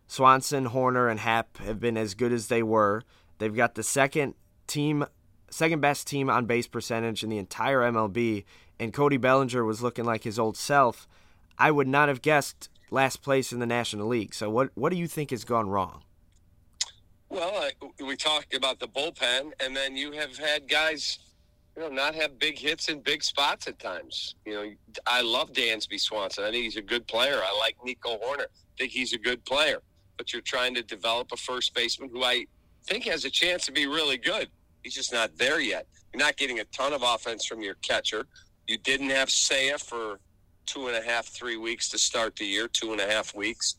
Swanson, 0.09 0.69
Hoerner, 0.69 1.11
and 1.11 1.21
Happ 1.21 1.59
have 1.59 1.79
been 1.79 1.97
as 1.97 2.15
good 2.15 2.33
as 2.33 2.49
they 2.49 2.63
were. 2.63 3.03
They've 3.39 3.55
got 3.55 3.77
the 3.77 3.85
second 3.85 4.35
team, 4.67 5.05
second 5.51 5.81
best 5.81 6.07
team 6.07 6.29
on 6.29 6.47
base 6.47 6.67
percentage 6.67 7.23
in 7.23 7.31
the 7.31 7.39
entire 7.39 7.81
MLB, 7.81 8.45
and 8.79 8.93
Cody 8.93 9.17
Bellinger 9.17 9.65
was 9.65 9.83
looking 9.83 10.05
like 10.05 10.25
his 10.25 10.39
old 10.39 10.57
self. 10.57 11.09
I 11.59 11.71
would 11.71 11.89
not 11.89 12.09
have 12.09 12.23
guessed 12.23 12.69
last 12.91 13.23
place 13.23 13.53
in 13.53 13.59
the 13.59 13.67
National 13.67 14.07
League. 14.07 14.35
So 14.35 14.51
what 14.51 14.71
what 14.75 14.91
do 14.91 14.99
you 14.99 15.09
think 15.09 15.31
has 15.31 15.45
gone 15.45 15.69
wrong? 15.69 16.03
Well, 17.29 17.69
we 18.05 18.17
talked 18.17 18.55
about 18.55 18.79
the 18.79 18.87
bullpen, 18.87 19.53
and 19.61 19.75
then 19.75 19.97
you 19.97 20.13
have 20.13 20.37
had 20.37 20.69
guys 20.69 21.19
you 21.77 21.83
know, 21.83 21.89
not 21.89 22.15
have 22.15 22.39
big 22.39 22.59
hits 22.59 22.89
in 22.89 23.01
big 23.01 23.23
spots 23.23 23.67
at 23.67 23.79
times. 23.79 24.35
You 24.47 24.55
know, 24.55 24.71
I 25.07 25.21
love 25.21 25.53
Dansby 25.53 26.01
Swanson. 26.01 26.45
I 26.45 26.51
think 26.51 26.65
he's 26.65 26.77
a 26.77 26.83
good 26.83 27.07
player. 27.07 27.41
I 27.45 27.57
like 27.59 27.77
Nico 27.85 28.17
Hoerner. 28.17 28.47
I 28.47 28.79
think 28.79 28.93
he's 28.93 29.13
a 29.13 29.19
good 29.19 29.45
player. 29.45 29.83
But 30.17 30.33
you're 30.33 30.43
trying 30.43 30.75
to 30.77 30.83
develop 30.83 31.33
a 31.33 31.37
first 31.37 31.75
baseman 31.75 32.09
who 32.11 32.25
I 32.25 32.47
think 32.87 33.05
has 33.05 33.27
a 33.27 33.31
chance 33.31 33.67
to 33.67 33.73
be 33.73 33.87
really 33.87 34.17
good. 34.17 34.49
He's 34.87 34.95
just 34.95 35.13
not 35.13 35.37
there 35.37 35.59
yet. 35.59 35.89
You're 36.13 36.23
not 36.23 36.37
getting 36.37 36.61
a 36.61 36.65
ton 36.67 36.93
of 36.93 37.03
offense 37.03 37.45
from 37.45 37.61
your 37.61 37.75
catcher. 37.83 38.25
You 38.69 38.79
didn't 38.79 39.11
have 39.11 39.29
Seiya 39.29 39.83
for 39.83 40.21
two 40.65 40.87
and 40.87 40.97
a 40.97 41.03
half, 41.03 41.27
three 41.27 41.57
weeks 41.57 41.89
to 41.89 41.99
start 41.99 42.37
the 42.37 42.45
year, 42.45 42.69
two 42.69 42.93
and 42.93 43.01
a 43.01 43.11
half 43.11 43.35
weeks. 43.35 43.75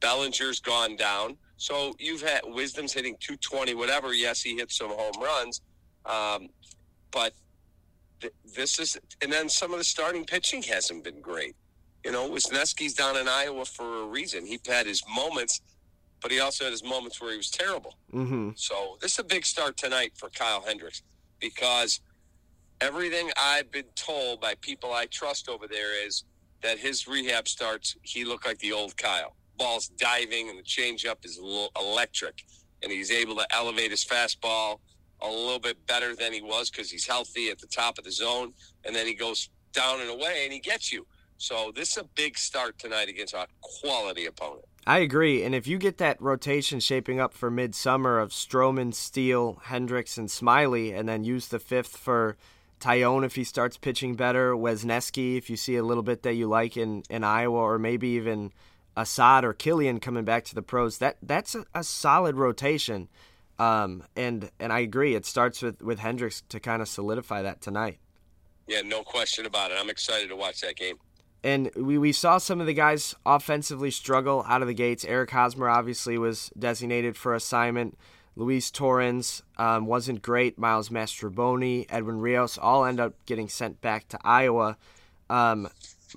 Bellinger's 0.00 0.58
gone 0.58 0.96
down. 0.96 1.36
So 1.58 1.92
you've 1.98 2.22
had 2.22 2.40
Wisdom's 2.46 2.94
hitting 2.94 3.16
220, 3.20 3.74
whatever. 3.74 4.14
Yes, 4.14 4.40
he 4.40 4.56
hit 4.56 4.72
some 4.72 4.88
home 4.88 5.22
runs. 5.22 5.60
Um, 6.06 6.48
but 7.10 7.34
th- 8.22 8.32
this 8.56 8.78
is, 8.78 8.98
and 9.20 9.30
then 9.30 9.50
some 9.50 9.72
of 9.72 9.78
the 9.78 9.84
starting 9.84 10.24
pitching 10.24 10.62
hasn't 10.62 11.04
been 11.04 11.20
great. 11.20 11.56
You 12.06 12.12
know, 12.12 12.30
Wesneski's 12.30 12.94
down 12.94 13.18
in 13.18 13.28
Iowa 13.28 13.66
for 13.66 14.04
a 14.04 14.06
reason. 14.06 14.46
He 14.46 14.58
had 14.66 14.86
his 14.86 15.02
moments, 15.14 15.60
but 16.20 16.30
he 16.30 16.40
also 16.40 16.64
had 16.64 16.70
his 16.70 16.84
moments 16.84 17.20
where 17.20 17.30
he 17.30 17.36
was 17.36 17.50
terrible. 17.50 17.96
Mm-hmm. 18.12 18.50
So 18.56 18.98
this 19.00 19.12
is 19.12 19.18
a 19.18 19.24
big 19.24 19.44
start 19.44 19.76
tonight 19.76 20.12
for 20.16 20.28
Kyle 20.30 20.62
Hendricks 20.66 21.02
because 21.40 22.00
everything 22.80 23.30
I've 23.36 23.70
been 23.70 23.86
told 23.94 24.40
by 24.40 24.54
people 24.60 24.92
I 24.92 25.06
trust 25.06 25.48
over 25.48 25.66
there 25.66 26.06
is 26.06 26.24
that 26.62 26.78
his 26.78 27.06
rehab 27.06 27.48
starts, 27.48 27.96
he 28.02 28.24
looked 28.24 28.46
like 28.46 28.58
the 28.58 28.72
old 28.72 28.96
Kyle. 28.96 29.36
Ball's 29.56 29.88
diving 29.88 30.48
and 30.48 30.58
the 30.58 30.62
changeup 30.62 31.24
is 31.24 31.38
electric, 31.76 32.44
and 32.82 32.92
he's 32.92 33.10
able 33.10 33.36
to 33.36 33.46
elevate 33.54 33.90
his 33.90 34.04
fastball 34.04 34.78
a 35.20 35.28
little 35.28 35.58
bit 35.58 35.84
better 35.86 36.14
than 36.14 36.32
he 36.32 36.40
was 36.40 36.70
because 36.70 36.90
he's 36.90 37.06
healthy 37.06 37.50
at 37.50 37.58
the 37.58 37.66
top 37.66 37.98
of 37.98 38.04
the 38.04 38.12
zone, 38.12 38.52
and 38.84 38.94
then 38.94 39.06
he 39.06 39.14
goes 39.14 39.50
down 39.72 40.00
and 40.00 40.10
away 40.10 40.42
and 40.44 40.52
he 40.52 40.60
gets 40.60 40.92
you. 40.92 41.06
So 41.38 41.72
this 41.74 41.92
is 41.92 41.98
a 41.98 42.04
big 42.16 42.38
start 42.38 42.78
tonight 42.78 43.08
against 43.08 43.34
a 43.34 43.46
quality 43.60 44.26
opponent. 44.26 44.64
I 44.86 44.98
agree, 44.98 45.42
and 45.42 45.54
if 45.54 45.66
you 45.66 45.76
get 45.76 45.98
that 45.98 46.20
rotation 46.20 46.80
shaping 46.80 47.20
up 47.20 47.34
for 47.34 47.50
midsummer 47.50 48.18
of 48.18 48.30
Stroman, 48.30 48.94
Steele, 48.94 49.60
Hendricks, 49.64 50.16
and 50.16 50.30
Smiley, 50.30 50.92
and 50.92 51.06
then 51.06 51.24
use 51.24 51.48
the 51.48 51.58
fifth 51.58 51.96
for 51.96 52.38
Taillon 52.80 53.24
if 53.24 53.34
he 53.34 53.44
starts 53.44 53.76
pitching 53.76 54.14
better, 54.14 54.54
Wesneski 54.54 55.36
if 55.36 55.50
you 55.50 55.56
see 55.56 55.76
a 55.76 55.82
little 55.82 56.02
bit 56.02 56.22
that 56.22 56.34
you 56.34 56.46
like 56.46 56.76
in, 56.76 57.02
in 57.10 57.22
Iowa, 57.22 57.58
or 57.58 57.78
maybe 57.78 58.08
even 58.08 58.52
Assad 58.96 59.44
or 59.44 59.52
Kilian 59.52 60.00
coming 60.00 60.24
back 60.24 60.44
to 60.46 60.54
the 60.54 60.62
pros, 60.62 60.98
that 60.98 61.18
that's 61.22 61.54
a, 61.54 61.64
a 61.74 61.84
solid 61.84 62.36
rotation. 62.36 63.08
Um, 63.58 64.04
and 64.16 64.50
and 64.58 64.72
I 64.72 64.80
agree, 64.80 65.14
it 65.14 65.26
starts 65.26 65.62
with 65.62 65.82
with 65.82 65.98
Hendricks 65.98 66.42
to 66.48 66.60
kind 66.60 66.80
of 66.80 66.88
solidify 66.88 67.42
that 67.42 67.60
tonight. 67.60 67.98
Yeah, 68.66 68.82
no 68.82 69.02
question 69.02 69.46
about 69.46 69.70
it. 69.70 69.78
I'm 69.80 69.90
excited 69.90 70.28
to 70.28 70.36
watch 70.36 70.60
that 70.60 70.76
game. 70.76 70.96
And 71.44 71.70
we, 71.76 71.98
we 71.98 72.12
saw 72.12 72.38
some 72.38 72.60
of 72.60 72.66
the 72.66 72.74
guys 72.74 73.14
offensively 73.24 73.90
struggle 73.90 74.44
out 74.48 74.62
of 74.62 74.68
the 74.68 74.74
gates. 74.74 75.04
Eric 75.04 75.30
Hosmer 75.30 75.68
obviously 75.68 76.18
was 76.18 76.50
designated 76.58 77.16
for 77.16 77.34
assignment. 77.34 77.96
Luis 78.34 78.70
Torrens 78.70 79.42
um, 79.56 79.86
wasn't 79.86 80.22
great. 80.22 80.58
Miles 80.58 80.88
Mastrobuoni, 80.88 81.86
Edwin 81.88 82.20
Rios 82.20 82.58
all 82.58 82.84
end 82.84 83.00
up 83.00 83.14
getting 83.26 83.48
sent 83.48 83.80
back 83.80 84.08
to 84.08 84.18
Iowa. 84.24 84.76
Um, 85.30 85.68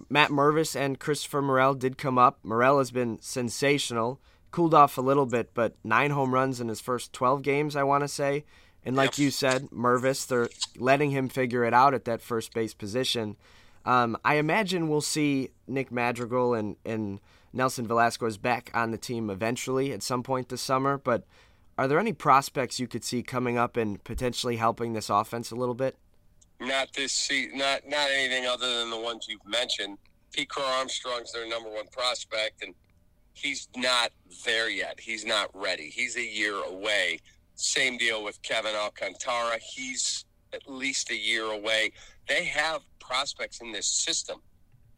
Matt 0.10 0.30
Mervis 0.30 0.75
and 0.75 1.00
Christopher 1.00 1.42
Morel 1.42 1.74
did 1.74 1.98
come 1.98 2.18
up. 2.18 2.40
Morel 2.44 2.78
has 2.78 2.92
been 2.92 3.20
sensational 3.22 4.20
cooled 4.51 4.74
off 4.74 4.98
a 4.98 5.01
little 5.01 5.25
bit, 5.25 5.54
but 5.54 5.75
nine 5.84 6.12
home 6.12 6.34
runs 6.34 6.62
in 6.62 6.68
his 6.68 6.82
first 6.82 7.13
12 7.13 7.42
games, 7.42 7.75
I 7.75 7.84
want 7.84 8.04
to 8.04 8.08
say. 8.08 8.46
And 8.84 8.96
like 8.96 9.12
yep. 9.12 9.20
you 9.20 9.32
said, 9.32 9.70
Mervis, 9.70 10.28
they're 10.28 10.50
letting 10.78 11.12
him 11.12 11.30
figure 11.30 11.63
it 11.63 11.74
out 11.74 11.94
at 11.94 12.06
that 12.06 12.22
first 12.22 12.54
base 12.54 12.74
position. 12.74 13.38
Um, 13.85 14.17
I 14.23 14.35
imagine 14.35 14.89
we'll 14.89 15.01
see 15.01 15.50
Nick 15.67 15.91
Madrigal 15.91 16.53
and, 16.53 16.75
and 16.85 17.19
Nelson 17.53 17.88
Velasquez 17.88 18.38
back 18.38 18.71
on 18.73 18.91
the 18.91 18.97
team 18.97 19.29
eventually 19.29 19.91
at 19.91 20.03
some 20.03 20.23
point 20.23 20.50
this 20.50 20.61
summer, 20.61 20.97
but 20.97 21.25
are 21.77 21.88
there 21.88 22.00
any 22.00 22.13
prospects 22.13 22.79
you 22.79 22.88
could 22.88 23.03
see 23.03 23.23
coming 23.23 23.57
up 23.57 23.77
and 23.77 24.03
potentially 24.03 24.57
helping 24.57 24.93
this 24.93 25.09
offense 25.09 25.51
a 25.51 25.55
little 25.55 25.73
bit? 25.73 25.97
Not 26.59 26.93
this 26.93 27.11
season, 27.11 27.57
not 27.57 27.81
not 27.88 28.07
anything 28.11 28.45
other 28.45 28.79
than 28.79 28.91
the 28.91 29.00
ones 29.00 29.25
you've 29.27 29.45
mentioned. 29.47 29.97
Pete 30.31 30.50
Crow 30.50 30.63
Armstrong's 30.63 31.31
their 31.33 31.50
number 31.50 31.69
one 31.69 31.88
prospect, 31.88 32.63
and 32.63 32.75
he's 33.33 33.67
not 33.75 34.11
there 34.45 34.69
yet. 34.69 35.00
He's 35.00 35.25
not 35.25 35.50
ready. 35.55 35.89
He's 35.89 36.17
a 36.17 36.25
year 36.25 36.55
away. 36.63 37.19
Same 37.55 37.97
deal 37.97 38.23
with 38.23 38.41
Kevin 38.43 38.75
Alcantara. 38.75 39.57
He's 39.59 40.25
at 40.53 40.69
least 40.69 41.09
a 41.09 41.17
year 41.17 41.45
away. 41.45 41.93
They 42.27 42.45
have 42.45 42.81
prospects 43.12 43.60
in 43.60 43.74
this 43.74 43.88
system. 43.88 44.41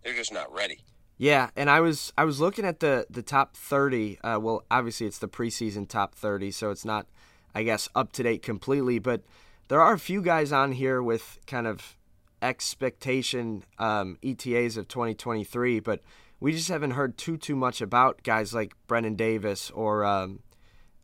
They're 0.03 0.13
just 0.13 0.31
not 0.31 0.53
ready. 0.53 0.85
Yeah, 1.17 1.49
and 1.55 1.69
I 1.69 1.79
was 1.79 2.13
I 2.17 2.25
was 2.25 2.39
looking 2.39 2.65
at 2.65 2.79
the 2.79 3.07
the 3.09 3.23
top 3.23 3.55
thirty. 3.55 4.19
Uh, 4.21 4.39
well, 4.39 4.63
obviously 4.69 5.07
it's 5.07 5.17
the 5.17 5.27
preseason 5.27 5.87
top 5.87 6.13
thirty, 6.15 6.51
so 6.51 6.69
it's 6.69 6.85
not, 6.85 7.07
I 7.55 7.63
guess, 7.63 7.89
up 7.95 8.11
to 8.13 8.23
date 8.23 8.43
completely. 8.43 8.99
But 8.99 9.21
there 9.67 9.81
are 9.81 9.93
a 9.93 9.99
few 9.99 10.21
guys 10.21 10.51
on 10.51 10.73
here 10.73 11.01
with 11.01 11.39
kind 11.47 11.65
of 11.65 11.97
expectation 12.41 13.63
um, 13.79 14.17
ETAs 14.21 14.75
of 14.77 14.87
2023. 14.87 15.79
But 15.79 16.01
we 16.39 16.51
just 16.51 16.67
haven't 16.67 16.91
heard 16.91 17.17
too 17.17 17.37
too 17.37 17.55
much 17.55 17.81
about 17.81 18.21
guys 18.23 18.53
like 18.53 18.73
Brennen 18.87 19.15
Davis 19.15 19.71
or 19.71 20.03
um, 20.03 20.39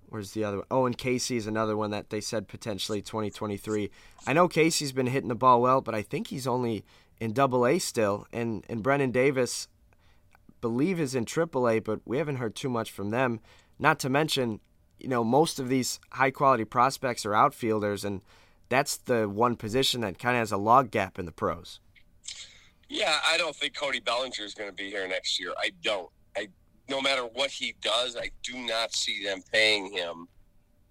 where's 0.09 0.31
the 0.31 0.43
other 0.43 0.57
one? 0.57 0.65
Oh, 0.71 0.81
Owen 0.81 0.93
Caissie 0.93 1.37
is 1.37 1.47
another 1.47 1.77
one 1.77 1.91
that 1.91 2.09
they 2.09 2.21
said 2.21 2.47
potentially 2.47 3.01
2023. 3.01 3.89
I 4.27 4.33
know 4.33 4.47
Caissie's 4.47 4.91
been 4.91 5.07
hitting 5.07 5.29
the 5.29 5.35
ball 5.35 5.61
well, 5.61 5.81
but 5.81 5.95
I 5.95 6.01
think 6.01 6.27
he's 6.27 6.47
only 6.47 6.83
in 7.19 7.33
Double 7.33 7.65
A 7.65 7.79
still, 7.79 8.27
and 8.31 8.65
and 8.69 8.83
Brennen 8.83 9.11
Davis 9.11 9.67
believe 10.61 10.99
is 10.99 11.15
in 11.15 11.25
Triple 11.25 11.69
A, 11.69 11.79
but 11.79 12.01
we 12.05 12.17
haven't 12.17 12.37
heard 12.37 12.55
too 12.55 12.69
much 12.69 12.91
from 12.91 13.11
them. 13.11 13.39
Not 13.77 13.99
to 13.99 14.09
mention, 14.09 14.59
you 14.99 15.07
know, 15.07 15.23
most 15.23 15.59
of 15.59 15.69
these 15.69 15.99
high 16.11 16.31
quality 16.31 16.65
prospects 16.65 17.25
are 17.25 17.33
outfielders, 17.33 18.03
and 18.03 18.21
that's 18.67 18.97
the 18.97 19.27
one 19.27 19.55
position 19.55 20.01
that 20.01 20.19
kind 20.19 20.35
of 20.35 20.41
has 20.41 20.51
a 20.51 20.57
log 20.57 20.91
gap 20.91 21.17
in 21.17 21.25
the 21.25 21.31
pros. 21.31 21.79
Yeah, 22.89 23.19
I 23.25 23.37
don't 23.37 23.55
think 23.55 23.75
Cody 23.75 23.99
Bellinger 23.99 24.43
is 24.43 24.53
going 24.53 24.69
to 24.69 24.75
be 24.75 24.89
here 24.89 25.07
next 25.07 25.39
year. 25.39 25.53
I 25.57 25.71
don't. 25.83 26.09
I 26.35 26.47
no 26.89 27.01
matter 27.01 27.23
what 27.23 27.51
he 27.51 27.75
does, 27.81 28.15
I 28.15 28.31
do 28.43 28.57
not 28.57 28.93
see 28.93 29.23
them 29.23 29.41
paying 29.51 29.91
him. 29.91 30.27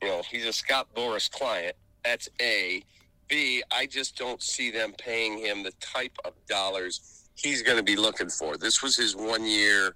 You 0.03 0.09
know, 0.09 0.23
he's 0.31 0.47
a 0.47 0.53
Scott 0.53 0.89
Boras 0.95 1.31
client. 1.31 1.77
That's 2.05 2.29
A. 2.41 2.83
B. 3.29 3.63
I 3.71 3.87
just 3.87 4.17
don't 4.17 4.43
see 4.43 4.71
them 4.71 4.95
paying 4.99 5.39
him 5.39 5.63
the 5.63 5.73
type 5.81 6.17
of 6.25 6.33
dollars 6.49 7.29
he's 7.35 7.63
going 7.63 7.77
to 7.77 7.85
be 7.85 7.97
looking 7.97 8.29
for. 8.29 8.57
This 8.57 8.83
was 8.83 8.97
his 8.97 9.15
one 9.15 9.45
year 9.45 9.95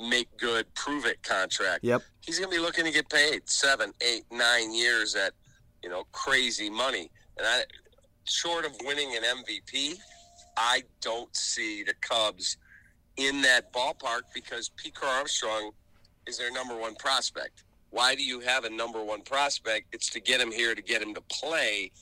make 0.00 0.28
good, 0.38 0.72
prove 0.74 1.06
it 1.06 1.22
contract. 1.22 1.84
Yep. 1.84 2.02
He's 2.20 2.38
going 2.38 2.50
to 2.50 2.56
be 2.56 2.62
looking 2.62 2.84
to 2.84 2.90
get 2.90 3.08
paid 3.08 3.48
seven, 3.48 3.92
eight, 4.00 4.24
nine 4.30 4.74
years 4.74 5.14
at 5.14 5.32
you 5.82 5.88
know 5.88 6.04
crazy 6.12 6.70
money. 6.70 7.10
And 7.38 7.46
I, 7.46 7.62
short 8.24 8.64
of 8.64 8.72
winning 8.84 9.16
an 9.16 9.22
MVP, 9.22 9.96
I 10.56 10.82
don't 11.00 11.34
see 11.36 11.82
the 11.82 11.94
Cubs 12.00 12.56
in 13.16 13.42
that 13.42 13.72
ballpark 13.72 14.22
because 14.34 14.70
Pete 14.70 14.94
Armstrong 15.02 15.72
is 16.26 16.38
their 16.38 16.52
number 16.52 16.76
one 16.76 16.94
prospect. 16.96 17.64
Why 17.90 18.14
do 18.14 18.24
you 18.24 18.40
have 18.40 18.64
a 18.64 18.70
number 18.70 19.02
one 19.04 19.22
prospect? 19.22 19.86
It's 19.92 20.10
to 20.10 20.20
get 20.20 20.40
him 20.40 20.50
here 20.50 20.74
to 20.74 20.82
get 20.82 21.00
him 21.00 21.14
to 21.14 21.20
play. 21.22 21.92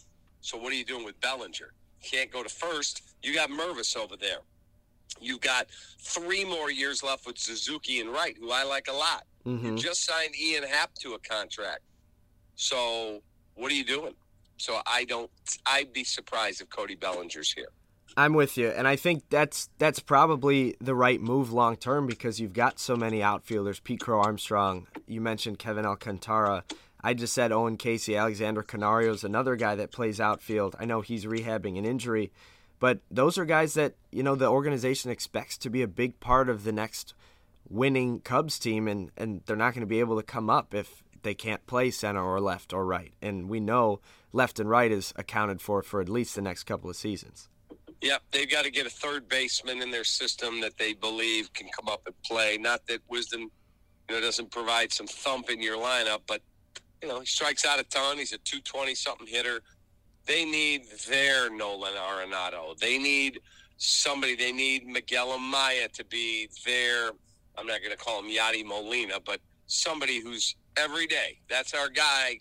So 0.41 0.57
what 0.57 0.73
are 0.73 0.77
you 0.77 0.85
doing 0.85 1.05
with 1.05 1.21
Bellinger? 1.21 1.73
Can't 2.03 2.31
go 2.31 2.43
to 2.43 2.49
first. 2.49 3.03
You 3.23 3.35
got 3.35 3.51
Mervis 3.51 3.97
over 3.97 4.17
there. 4.17 4.39
You've 5.21 5.41
got 5.41 5.67
three 6.01 6.45
more 6.45 6.71
years 6.71 7.03
left 7.03 7.27
with 7.27 7.39
Suzuki 7.39 8.01
and 8.01 8.11
Wright, 8.11 8.37
who 8.39 8.51
I 8.51 8.65
like 8.65 8.89
a 8.89 8.93
lot. 8.93 9.25
Mm-hmm. 9.47 9.77
You 9.77 9.79
just 9.79 10.05
signed 10.05 10.35
Ian 10.41 10.65
Happ 10.65 10.95
to 11.01 11.13
a 11.13 11.19
contract. 11.19 11.81
So 12.57 13.21
what 13.55 13.71
are 13.71 13.75
you 13.75 13.85
doing? 13.85 14.15
So 14.57 14.81
I 14.87 15.05
don't. 15.05 15.31
I'd 15.67 15.93
be 15.93 16.05
surprised 16.05 16.61
if 16.61 16.71
Cody 16.71 16.95
Bellinger's 16.95 17.53
here. 17.53 17.69
I'm 18.17 18.35
with 18.35 18.59
you, 18.59 18.69
and 18.69 18.87
I 18.87 18.97
think 18.97 19.25
that's 19.31 19.71
that's 19.79 20.01
probably 20.01 20.77
the 20.81 20.95
right 20.95 21.21
move 21.21 21.53
long 21.53 21.77
term 21.77 22.07
because 22.07 22.41
you've 22.41 22.53
got 22.53 22.79
so 22.79 22.95
many 22.95 23.23
outfielders. 23.23 23.81
Pete 23.81 24.01
Crow 24.01 24.21
Armstrong, 24.21 24.87
you 25.07 25.21
mentioned 25.21 25.59
Kevin 25.59 25.87
Alcantara. 25.87 26.65
I 27.03 27.15
just 27.15 27.33
said 27.33 27.53
Owen 27.53 27.79
Caissie, 27.79 28.19
Alexander 28.19 28.63
Canario 28.63 29.13
is 29.13 29.25
another 29.25 29.57
guy 29.57 29.75
that 29.77 29.91
plays 29.91 30.21
outfield. 30.21 30.77
I 30.79 30.85
know 30.85 31.01
he's 31.01 31.25
rehabbing 31.25 31.79
an 31.79 31.87
injury, 31.87 32.31
but 32.79 33.01
those 33.11 33.39
are 33.39 33.47
guys 33.47 33.75
that 33.75 33.95
you 34.11 34.23
know 34.23 34.35
the 34.35 34.49
organization 34.49 35.11
expects 35.11 35.57
to 35.59 35.71
be 35.71 35.81
a 35.81 35.89
big 35.89 36.21
part 36.21 36.51
of 36.51 36.65
the 36.65 36.73
next 36.73 37.15
winning 37.69 38.21
Cubs 38.21 38.59
team, 38.59 38.89
and 38.89 39.11
and 39.17 39.41
they're 39.47 39.57
not 39.57 39.73
going 39.73 39.81
to 39.81 39.87
be 39.87 40.01
able 40.01 40.17
to 40.17 40.23
come 40.23 40.51
up 40.51 40.75
if 40.75 41.03
they 41.23 41.35
can't 41.35 41.67
play 41.67 41.91
center 41.91 42.23
or 42.23 42.41
left 42.43 42.75
or 42.75 42.85
right. 42.85 43.15
And 43.23 43.49
we 43.49 43.59
know 43.59 44.01
left 44.35 44.61
and 44.61 44.69
right 44.69 44.93
is 44.93 45.15
accounted 45.17 45.63
for 45.63 45.83
for 45.83 46.03
at 46.03 46.11
least 46.11 46.35
the 46.35 46.43
next 46.43 46.65
couple 46.65 46.91
of 46.91 46.97
seasons. 46.97 47.49
Yep, 48.03 48.23
they've 48.33 48.51
got 48.51 48.65
to 48.65 48.71
get 48.71 48.85
a 48.85 48.91
third 48.91 49.29
baseman 49.29 49.81
in 49.81 49.93
their 49.93 50.05
system 50.05 50.61
that 50.61 50.77
they 50.77 50.93
believe 50.93 51.53
can 51.53 51.69
come 51.69 51.89
up 51.89 52.03
and 52.07 52.15
play. 52.25 52.59
Not 52.59 52.85
that 52.89 53.01
Wisdom, 53.09 53.43
you 53.43 54.15
know, 54.15 54.21
doesn't 54.21 54.51
provide 54.51 54.93
some 54.93 55.07
thump 55.07 55.51
in 55.51 55.63
your 55.63 55.77
lineup, 55.77 56.23
but 56.27 56.43
you 57.01 57.09
know, 57.09 57.21
he 57.21 57.27
strikes 57.27 57.65
out 57.65 57.79
a 57.79 57.85
ton. 57.85 58.19
He's 58.19 58.33
a 58.33 58.39
220 58.39 58.95
something 58.97 59.27
hitter. 59.27 59.61
They 60.27 60.45
need 60.45 60.87
their 61.09 61.49
Nolan 61.49 61.95
Arenado. 61.95 62.77
They 62.79 62.99
need 62.99 63.41
somebody. 63.77 64.35
They 64.35 64.53
need 64.53 64.87
Miguel 64.87 65.29
Amaya 65.29 65.91
to 65.93 66.05
be 66.05 66.49
their. 66.65 67.11
I'm 67.57 67.67
not 67.67 67.81
going 67.81 67.91
to 67.91 67.97
call 67.97 68.21
him 68.21 68.31
Yadi 68.31 68.65
Molina, 68.65 69.19
but 69.25 69.41
somebody 69.67 70.21
who's 70.21 70.57
every 70.77 71.07
day. 71.07 71.39
That's 71.49 71.75
our 71.75 71.89
guy. 71.89 72.39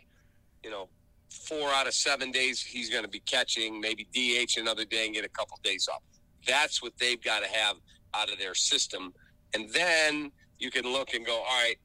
You 0.64 0.72
know, 0.72 0.90
four 1.32 1.70
out 1.70 1.88
of 1.88 1.94
seven 1.94 2.32
days 2.32 2.62
he's 2.62 2.90
going 2.90 3.04
to 3.04 3.10
be 3.10 3.22
catching, 3.22 3.80
maybe 3.80 4.08
DH 4.14 4.60
another 4.60 4.86
day 4.86 5.06
and 5.06 5.16
get 5.16 5.26
a 5.26 5.30
couple 5.30 5.58
days 5.64 5.88
off. 5.92 6.02
That's 6.48 6.82
what 6.82 6.94
they've 7.00 7.22
got 7.22 7.42
to 7.44 7.50
have 7.50 7.78
out 8.14 8.32
of 8.32 8.38
their 8.38 8.54
system. 8.54 9.14
And 9.54 9.70
then 9.72 10.32
you 10.60 10.72
can 10.72 10.84
look 10.84 11.14
and 11.14 11.26
go, 11.26 11.38
all 11.38 11.64
right, 11.64 11.78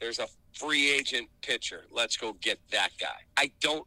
there's 0.00 0.18
a 0.18 0.26
free 0.54 0.90
agent 0.90 1.28
pitcher. 1.42 1.84
Let's 1.90 2.16
go 2.16 2.34
get 2.34 2.58
that 2.70 2.90
guy. 3.00 3.16
I 3.36 3.50
don't 3.60 3.86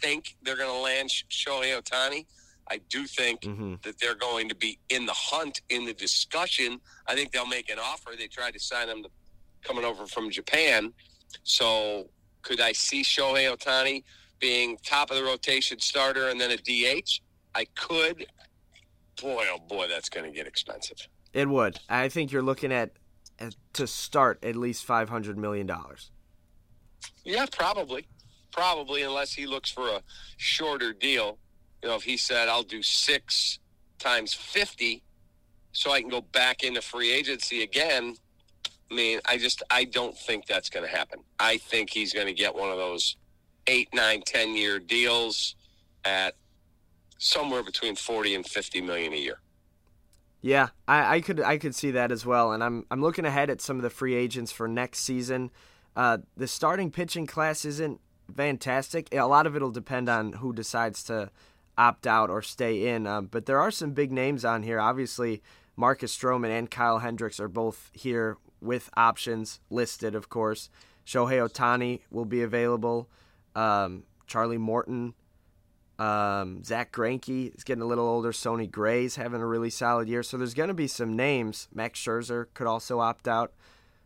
think 0.00 0.36
they're 0.42 0.56
going 0.56 0.70
to 0.70 0.80
land 0.80 1.10
Shohei 1.30 1.80
Ohtani. 1.80 2.26
I 2.70 2.80
do 2.88 3.06
think 3.06 3.42
mm-hmm. 3.42 3.74
that 3.82 3.98
they're 4.00 4.14
going 4.14 4.48
to 4.48 4.54
be 4.54 4.78
in 4.88 5.06
the 5.06 5.12
hunt, 5.12 5.60
in 5.68 5.84
the 5.84 5.92
discussion. 5.92 6.80
I 7.06 7.14
think 7.14 7.32
they'll 7.32 7.46
make 7.46 7.70
an 7.70 7.78
offer. 7.78 8.12
They 8.16 8.26
tried 8.26 8.54
to 8.54 8.60
sign 8.60 8.88
him 8.88 9.02
to, 9.02 9.10
coming 9.62 9.84
over 9.84 10.06
from 10.06 10.30
Japan. 10.30 10.92
So 11.42 12.08
could 12.42 12.60
I 12.60 12.72
see 12.72 13.02
Shohei 13.02 13.54
Ohtani 13.54 14.04
being 14.40 14.76
top 14.84 15.10
of 15.10 15.16
the 15.16 15.24
rotation 15.24 15.78
starter 15.80 16.28
and 16.28 16.40
then 16.40 16.50
a 16.50 16.56
DH? 16.56 17.20
I 17.54 17.66
could. 17.76 18.26
Boy, 19.20 19.44
oh 19.50 19.58
boy, 19.68 19.86
that's 19.88 20.08
going 20.08 20.30
to 20.30 20.36
get 20.36 20.46
expensive. 20.46 20.96
It 21.32 21.48
would. 21.48 21.78
I 21.88 22.08
think 22.08 22.32
you're 22.32 22.42
looking 22.42 22.72
at, 22.72 22.92
to 23.74 23.86
start 23.86 24.44
at 24.44 24.56
least 24.56 24.84
five 24.84 25.08
hundred 25.08 25.38
million 25.38 25.66
dollars. 25.66 26.10
Yeah, 27.24 27.46
probably, 27.50 28.06
probably, 28.52 29.02
unless 29.02 29.32
he 29.32 29.46
looks 29.46 29.70
for 29.70 29.88
a 29.88 30.02
shorter 30.36 30.92
deal. 30.92 31.38
You 31.82 31.90
know, 31.90 31.96
if 31.96 32.02
he 32.02 32.16
said, 32.16 32.48
"I'll 32.48 32.62
do 32.62 32.82
six 32.82 33.58
times 33.98 34.34
fifty, 34.34 35.02
so 35.72 35.92
I 35.92 36.00
can 36.00 36.10
go 36.10 36.20
back 36.20 36.62
into 36.62 36.80
free 36.82 37.12
agency 37.12 37.62
again." 37.62 38.16
I 38.90 38.94
mean, 38.94 39.20
I 39.24 39.38
just 39.38 39.62
I 39.70 39.84
don't 39.84 40.16
think 40.16 40.46
that's 40.46 40.68
going 40.70 40.86
to 40.86 40.90
happen. 40.90 41.20
I 41.38 41.56
think 41.56 41.90
he's 41.90 42.12
going 42.12 42.26
to 42.26 42.32
get 42.32 42.54
one 42.54 42.70
of 42.70 42.76
those 42.76 43.16
eight, 43.66 43.88
nine, 43.92 44.22
ten 44.22 44.56
year 44.56 44.78
deals 44.78 45.54
at 46.04 46.34
somewhere 47.18 47.62
between 47.62 47.96
forty 47.96 48.34
and 48.34 48.46
fifty 48.46 48.80
million 48.80 49.12
a 49.12 49.16
year. 49.16 49.38
Yeah, 50.42 50.68
I, 50.86 51.16
I 51.16 51.20
could 51.20 51.40
I 51.40 51.56
could 51.56 51.74
see 51.74 51.92
that 51.92 52.12
as 52.12 52.26
well, 52.26 52.52
and 52.52 52.62
I'm 52.62 52.84
I'm 52.90 53.00
looking 53.00 53.24
ahead 53.24 53.48
at 53.50 53.60
some 53.60 53.76
of 53.76 53.82
the 53.82 53.90
free 53.90 54.14
agents 54.14 54.52
for 54.52 54.68
next 54.68 55.00
season. 55.00 55.50
Uh, 55.96 56.18
the 56.36 56.46
starting 56.48 56.90
pitching 56.90 57.26
class 57.26 57.64
isn't 57.64 58.00
fantastic. 58.36 59.08
A 59.12 59.22
lot 59.22 59.46
of 59.46 59.56
it'll 59.56 59.70
depend 59.70 60.08
on 60.08 60.34
who 60.34 60.52
decides 60.52 61.02
to 61.04 61.30
opt 61.78 62.06
out 62.06 62.30
or 62.30 62.42
stay 62.42 62.88
in. 62.88 63.06
Um, 63.06 63.26
but 63.26 63.46
there 63.46 63.60
are 63.60 63.70
some 63.70 63.92
big 63.92 64.12
names 64.12 64.44
on 64.44 64.62
here. 64.62 64.80
Obviously, 64.80 65.42
Marcus 65.76 66.16
Stroman 66.16 66.50
and 66.50 66.70
Kyle 66.70 66.98
Hendricks 66.98 67.40
are 67.40 67.48
both 67.48 67.90
here 67.92 68.36
with 68.60 68.90
options 68.96 69.60
listed, 69.70 70.14
of 70.14 70.28
course. 70.28 70.68
Shohei 71.06 71.46
Ohtani 71.46 72.00
will 72.10 72.24
be 72.24 72.42
available. 72.42 73.08
Um, 73.54 74.04
Charlie 74.26 74.58
Morton 74.58 75.14
um, 75.98 76.64
Zack 76.64 76.92
Greinke 76.92 77.54
is 77.54 77.64
getting 77.64 77.82
a 77.82 77.86
little 77.86 78.06
older. 78.06 78.32
Sonny 78.32 78.66
Gray's 78.66 79.16
having 79.16 79.40
a 79.40 79.46
really 79.46 79.70
solid 79.70 80.08
year. 80.08 80.22
So 80.22 80.36
there's 80.36 80.54
going 80.54 80.68
to 80.68 80.74
be 80.74 80.88
some 80.88 81.14
names. 81.14 81.68
Max 81.72 82.00
Scherzer 82.00 82.46
could 82.54 82.66
also 82.66 82.98
opt 83.00 83.28
out. 83.28 83.52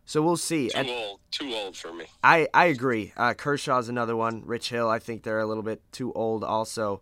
So 0.05 0.21
we'll 0.21 0.37
see. 0.37 0.69
Too 0.69 0.77
and 0.77 0.89
old. 0.89 1.19
Too 1.31 1.53
old 1.53 1.77
for 1.77 1.93
me. 1.93 2.05
I, 2.23 2.47
I 2.53 2.65
agree. 2.65 3.13
Uh, 3.15 3.33
Kershaw's 3.33 3.89
another 3.89 4.15
one. 4.15 4.43
Rich 4.45 4.69
Hill, 4.69 4.89
I 4.89 4.99
think 4.99 5.23
they're 5.23 5.39
a 5.39 5.45
little 5.45 5.63
bit 5.63 5.81
too 5.91 6.11
old 6.13 6.43
also. 6.43 7.01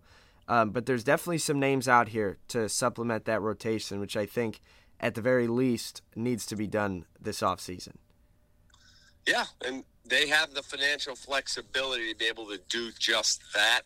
Um, 0.49 0.71
but 0.71 0.85
there's 0.85 1.03
definitely 1.03 1.39
some 1.39 1.59
names 1.59 1.87
out 1.87 2.09
here 2.09 2.37
to 2.49 2.69
supplement 2.69 3.25
that 3.25 3.41
rotation, 3.41 3.99
which 3.99 4.15
I 4.15 4.25
think, 4.25 4.61
at 4.99 5.15
the 5.15 5.21
very 5.21 5.47
least, 5.47 6.01
needs 6.15 6.45
to 6.47 6.55
be 6.55 6.67
done 6.67 7.05
this 7.19 7.41
offseason. 7.41 7.95
Yeah, 9.27 9.45
and 9.65 9.83
they 10.05 10.27
have 10.29 10.53
the 10.53 10.63
financial 10.63 11.15
flexibility 11.15 12.11
to 12.11 12.17
be 12.17 12.25
able 12.25 12.47
to 12.47 12.59
do 12.69 12.91
just 12.97 13.41
that 13.53 13.81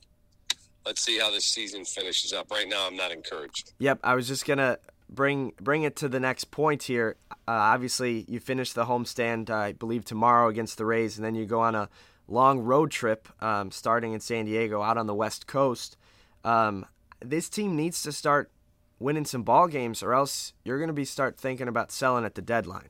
let's 0.86 1.02
see 1.02 1.20
how 1.20 1.32
this 1.32 1.46
season 1.46 1.86
finishes 1.86 2.34
up. 2.34 2.52
Right 2.52 2.68
now, 2.68 2.88
I'm 2.88 2.96
not 2.96 3.12
encouraged. 3.12 3.74
Yep, 3.80 4.00
I 4.04 4.16
was 4.16 4.28
just 4.28 4.46
gonna 4.46 4.78
bring 5.10 5.54
bring 5.60 5.84
it 5.84 5.96
to 5.98 6.10
the 6.10 6.20
next 6.20 6.52
point 6.52 6.84
here. 6.84 7.18
Uh, 7.32 7.36
obviously, 7.52 8.26
you 8.28 8.40
finish 8.40 8.74
the 8.74 8.86
homestand, 8.86 9.50
uh, 9.50 9.56
I 9.56 9.72
believe, 9.74 10.06
tomorrow 10.06 10.48
against 10.48 10.78
the 10.78 10.86
Rays, 10.86 11.18
and 11.18 11.26
then 11.26 11.36
you 11.36 11.46
go 11.46 11.62
on 11.62 11.76
a 11.76 11.90
long 12.28 12.60
road 12.60 12.92
trip, 12.92 13.28
um, 13.42 13.72
starting 13.72 14.14
in 14.14 14.20
San 14.20 14.46
Diego, 14.46 14.82
out 14.82 14.98
on 14.98 15.08
the 15.08 15.16
West 15.16 15.48
Coast. 15.48 15.98
Um, 16.44 16.86
this 17.20 17.50
team 17.50 17.76
needs 17.76 18.02
to 18.04 18.12
start 18.12 18.52
winning 19.00 19.26
some 19.26 19.44
ball 19.44 19.68
games, 19.68 20.02
or 20.02 20.14
else 20.14 20.54
you're 20.64 20.78
going 20.78 20.88
to 20.88 20.94
be 20.94 21.06
start 21.06 21.38
thinking 21.38 21.68
about 21.68 21.92
selling 21.92 22.24
at 22.24 22.36
the 22.36 22.42
deadline. 22.42 22.90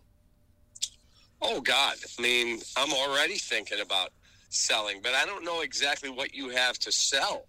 Oh 1.42 1.62
God! 1.62 1.96
I 2.18 2.22
mean, 2.22 2.60
I'm 2.78 2.94
already 2.94 3.36
thinking 3.36 3.80
about 3.82 4.12
selling, 4.50 5.00
but 5.02 5.14
I 5.14 5.26
don't 5.26 5.44
know 5.44 5.62
exactly 5.62 6.10
what 6.10 6.34
you 6.34 6.50
have 6.50 6.78
to 6.80 6.92
sell. 6.92 7.46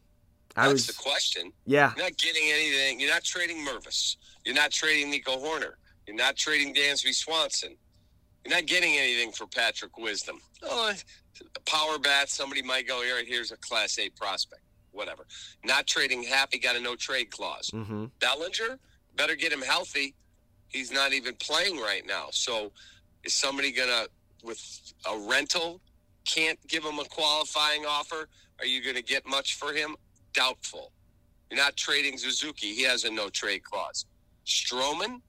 That's 0.54 0.72
was, 0.72 0.86
the 0.86 0.94
question. 0.94 1.52
Yeah. 1.66 1.92
You're 1.96 2.04
not 2.04 2.16
getting 2.18 2.42
anything. 2.44 3.00
You're 3.00 3.10
not 3.10 3.24
trading 3.24 3.66
Mervis. 3.66 4.16
You're 4.44 4.54
not 4.54 4.70
trading 4.70 5.10
Nico 5.10 5.36
Hoerner. 5.38 5.74
You're 6.06 6.16
not 6.16 6.36
trading 6.36 6.74
Dansby 6.74 7.14
Swanson. 7.14 7.76
You're 8.44 8.54
not 8.54 8.66
getting 8.66 8.94
anything 8.94 9.32
for 9.32 9.46
Patrick 9.46 9.96
Wisdom. 9.96 10.40
Oh, 10.62 10.92
power 11.64 11.98
bat. 11.98 12.28
Somebody 12.28 12.62
might 12.62 12.86
go 12.86 13.02
here. 13.02 13.24
Here's 13.24 13.52
a 13.52 13.56
Class 13.56 13.98
A 13.98 14.10
prospect. 14.10 14.62
Whatever. 14.90 15.26
Not 15.64 15.86
trading 15.86 16.22
Happy. 16.22 16.58
Got 16.58 16.76
a 16.76 16.80
no 16.80 16.96
trade 16.96 17.30
clause. 17.30 17.70
Mm-hmm. 17.72 18.06
Bellinger 18.20 18.78
better 19.16 19.36
get 19.36 19.52
him 19.52 19.62
healthy. 19.62 20.14
He's 20.68 20.90
not 20.90 21.12
even 21.12 21.34
playing 21.34 21.78
right 21.78 22.06
now. 22.06 22.26
So 22.30 22.72
is 23.24 23.34
somebody 23.34 23.72
gonna 23.72 24.06
with 24.42 24.60
a 25.10 25.18
rental 25.28 25.80
can't 26.24 26.58
give 26.68 26.84
him 26.84 26.98
a 26.98 27.04
qualifying 27.04 27.84
offer? 27.86 28.28
Are 28.58 28.66
you 28.66 28.82
to 28.94 29.02
get 29.02 29.26
much 29.26 29.54
for 29.56 29.72
him? 29.72 29.96
doubtful. 30.32 30.92
You're 31.50 31.60
not 31.60 31.76
trading 31.76 32.18
Suzuki. 32.18 32.74
He 32.74 32.82
has 32.84 33.04
a 33.04 33.10
no 33.10 33.28
trade 33.28 33.62
clause. 33.62 34.06
Stroman, 34.46 35.20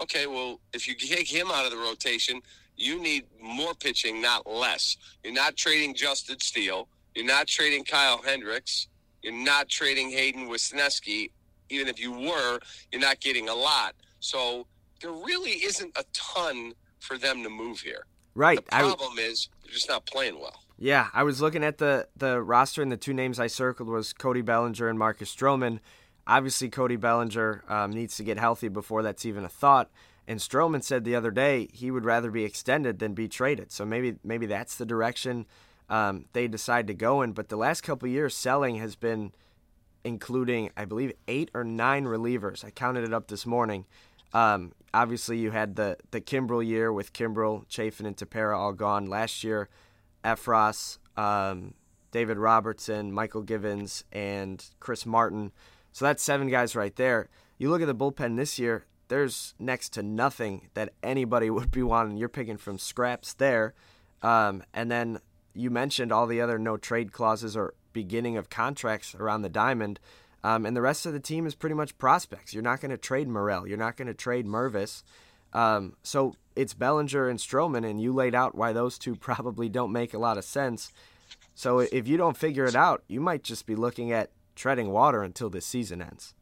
okay, 0.00 0.26
well, 0.26 0.60
if 0.72 0.86
you 0.86 0.94
take 0.94 1.28
him 1.28 1.48
out 1.50 1.64
of 1.64 1.70
the 1.70 1.78
rotation, 1.78 2.40
you 2.76 3.00
need 3.00 3.24
more 3.40 3.74
pitching, 3.74 4.20
not 4.20 4.46
less. 4.46 4.96
You're 5.24 5.32
not 5.32 5.56
trading 5.56 5.94
Justin 5.94 6.38
Steele. 6.38 6.88
You're 7.14 7.26
not 7.26 7.46
trading 7.46 7.84
Kyle 7.84 8.20
Hendricks. 8.22 8.88
You're 9.22 9.32
not 9.32 9.68
trading 9.68 10.10
Hayden 10.10 10.48
Wesneski. 10.48 11.30
Even 11.70 11.88
if 11.88 11.98
you 11.98 12.12
were, 12.12 12.60
you're 12.92 13.00
not 13.00 13.20
getting 13.20 13.48
a 13.48 13.54
lot. 13.54 13.94
So 14.20 14.66
there 15.00 15.10
really 15.10 15.52
isn't 15.64 15.96
a 15.98 16.04
ton 16.12 16.72
for 17.00 17.18
them 17.18 17.42
to 17.42 17.50
move 17.50 17.80
here. 17.80 18.04
Right. 18.34 18.56
The 18.56 18.62
problem 18.62 19.18
is 19.18 19.48
they're 19.64 19.72
just 19.72 19.88
not 19.88 20.06
playing 20.06 20.38
well. 20.38 20.62
Yeah, 20.78 21.08
I 21.12 21.24
was 21.24 21.40
looking 21.40 21.64
at 21.64 21.78
the 21.78 22.06
the 22.16 22.40
roster, 22.40 22.82
and 22.82 22.92
the 22.92 22.96
two 22.96 23.12
names 23.12 23.40
I 23.40 23.48
circled 23.48 23.88
was 23.88 24.12
Cody 24.12 24.42
Bellinger 24.42 24.88
and 24.88 24.98
Marcus 24.98 25.34
Stroman. 25.34 25.80
Obviously, 26.26 26.68
Cody 26.68 26.96
Bellinger 26.96 27.64
um, 27.68 27.90
needs 27.90 28.16
to 28.18 28.22
get 28.22 28.38
healthy 28.38 28.68
before 28.68 29.02
that's 29.02 29.24
even 29.24 29.44
a 29.44 29.48
thought. 29.48 29.90
And 30.28 30.38
Stroman 30.38 30.84
said 30.84 31.04
the 31.04 31.16
other 31.16 31.30
day 31.30 31.68
he 31.72 31.90
would 31.90 32.04
rather 32.04 32.30
be 32.30 32.44
extended 32.44 32.98
than 32.98 33.14
be 33.14 33.28
traded. 33.28 33.72
So 33.72 33.84
maybe 33.84 34.18
maybe 34.22 34.46
that's 34.46 34.76
the 34.76 34.86
direction 34.86 35.46
um, 35.88 36.26
they 36.32 36.46
decide 36.46 36.86
to 36.88 36.94
go 36.94 37.22
in. 37.22 37.32
But 37.32 37.48
the 37.48 37.56
last 37.56 37.80
couple 37.80 38.08
years, 38.08 38.36
selling 38.36 38.76
has 38.76 38.94
been 38.94 39.32
including, 40.04 40.70
I 40.76 40.84
believe, 40.84 41.12
eight 41.26 41.50
or 41.54 41.64
nine 41.64 42.04
relievers. 42.04 42.64
I 42.64 42.70
counted 42.70 43.04
it 43.04 43.12
up 43.12 43.28
this 43.28 43.46
morning. 43.46 43.84
Um, 44.32 44.72
obviously, 44.92 45.38
you 45.38 45.50
had 45.50 45.76
the 45.76 45.96
the 46.10 46.20
Kimbrel 46.20 46.64
year 46.64 46.92
with 46.92 47.12
Kimbrel, 47.12 47.64
Chafin, 47.68 48.06
and 48.06 48.16
Tepera 48.16 48.56
all 48.56 48.72
gone 48.72 49.06
last 49.06 49.44
year. 49.44 49.68
Effross, 50.24 50.98
um, 51.16 51.74
David 52.10 52.38
Robertson, 52.38 53.12
Mychal 53.12 53.46
Givens, 53.46 54.04
and 54.12 54.64
Chris 54.80 55.06
Martin. 55.06 55.52
So 55.92 56.04
that's 56.04 56.22
seven 56.22 56.48
guys 56.48 56.76
right 56.76 56.94
there. 56.96 57.28
You 57.56 57.70
look 57.70 57.80
at 57.80 57.86
the 57.86 57.94
bullpen 57.94 58.36
this 58.36 58.58
year, 58.58 58.84
there's 59.08 59.54
next 59.58 59.90
to 59.94 60.02
nothing 60.02 60.68
that 60.74 60.92
anybody 61.02 61.50
would 61.50 61.70
be 61.70 61.82
wanting. 61.82 62.16
You're 62.16 62.28
picking 62.28 62.56
from 62.56 62.78
scraps 62.78 63.34
there. 63.34 63.74
Um, 64.22 64.62
and 64.74 64.90
then 64.90 65.20
you 65.54 65.70
mentioned 65.70 66.12
all 66.12 66.26
the 66.26 66.40
other 66.40 66.58
no 66.58 66.76
trade 66.76 67.12
clauses 67.12 67.56
or 67.56 67.74
beginning 67.92 68.36
of 68.36 68.50
contracts 68.50 69.14
around 69.14 69.42
the 69.42 69.48
diamond. 69.48 69.98
Um, 70.44 70.64
and 70.64 70.76
the 70.76 70.82
rest 70.82 71.06
of 71.06 71.12
the 71.12 71.20
team 71.20 71.46
is 71.46 71.54
pretty 71.54 71.74
much 71.74 71.98
prospects. 71.98 72.54
You're 72.54 72.62
not 72.62 72.80
going 72.80 72.90
to 72.90 72.96
trade 72.96 73.28
Morel. 73.28 73.66
You're 73.66 73.76
not 73.76 73.96
going 73.96 74.08
to 74.08 74.14
trade 74.14 74.46
Mervis. 74.46 75.02
Um, 75.52 75.96
so 76.02 76.34
it's 76.54 76.74
Bellinger 76.74 77.28
and 77.28 77.38
Stroman, 77.38 77.88
and 77.88 78.00
you 78.00 78.12
laid 78.12 78.34
out 78.34 78.54
why 78.54 78.72
those 78.72 78.98
two 78.98 79.16
probably 79.16 79.68
don't 79.68 79.92
make 79.92 80.14
a 80.14 80.18
lot 80.18 80.38
of 80.38 80.44
sense. 80.44 80.92
So 81.54 81.80
if 81.80 82.06
you 82.06 82.16
don't 82.16 82.36
figure 82.36 82.66
it 82.66 82.76
out, 82.76 83.02
you 83.08 83.20
might 83.20 83.42
just 83.42 83.66
be 83.66 83.74
looking 83.74 84.12
at 84.12 84.30
treading 84.54 84.90
water 84.90 85.22
until 85.22 85.50
this 85.50 85.66
season 85.66 86.00
ends. 86.00 86.34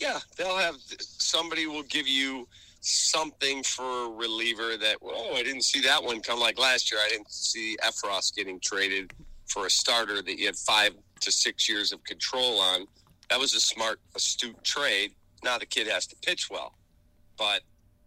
Yeah, 0.00 0.18
they'll 0.36 0.56
have 0.56 0.76
somebody 1.00 1.66
will 1.66 1.82
give 1.84 2.06
you 2.06 2.46
something 2.80 3.62
for 3.64 4.06
a 4.06 4.10
reliever 4.10 4.76
that 4.76 4.96
oh 5.02 5.34
I 5.34 5.42
didn't 5.42 5.64
see 5.64 5.80
that 5.80 6.02
one 6.02 6.20
come 6.20 6.38
like 6.38 6.58
last 6.58 6.92
year 6.92 7.00
I 7.04 7.08
didn't 7.08 7.30
see 7.30 7.76
Effross 7.84 8.34
getting 8.34 8.60
traded 8.60 9.12
for 9.46 9.66
a 9.66 9.70
starter 9.70 10.22
that 10.22 10.38
you 10.38 10.46
had 10.46 10.56
five 10.56 10.92
to 11.20 11.32
six 11.32 11.68
years 11.68 11.92
of 11.92 12.02
control 12.04 12.60
on. 12.60 12.86
That 13.30 13.38
was 13.38 13.54
a 13.54 13.60
smart, 13.60 14.00
astute 14.14 14.62
trade. 14.64 15.12
Now 15.44 15.58
the 15.58 15.66
kid 15.66 15.86
has 15.86 16.06
to 16.08 16.16
pitch 16.16 16.48
well, 16.50 16.74
but 17.36 17.62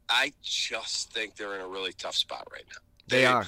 I 0.09 0.33
just 0.41 1.13
think 1.13 1.35
they're 1.35 1.55
in 1.55 1.61
a 1.61 1.67
really 1.67 1.93
tough 1.93 2.15
spot 2.15 2.47
right 2.51 2.65
now. 2.67 2.81
They 3.07 3.25
are. 3.25 3.45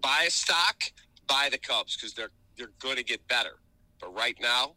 Buy 0.00 0.24
a 0.26 0.30
stock, 0.30 0.82
buy 1.26 1.48
the 1.50 1.58
Cubs 1.58 1.96
because 1.96 2.14
they're 2.14 2.30
they're 2.56 2.72
going 2.80 2.96
to 2.96 3.04
get 3.04 3.26
better. 3.28 3.58
But 4.00 4.14
right 4.14 4.36
now, 4.40 4.74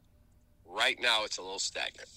right 0.66 0.98
now 1.02 1.24
it's 1.24 1.38
a 1.38 1.42
little 1.42 1.60
stagnant. 1.60 2.10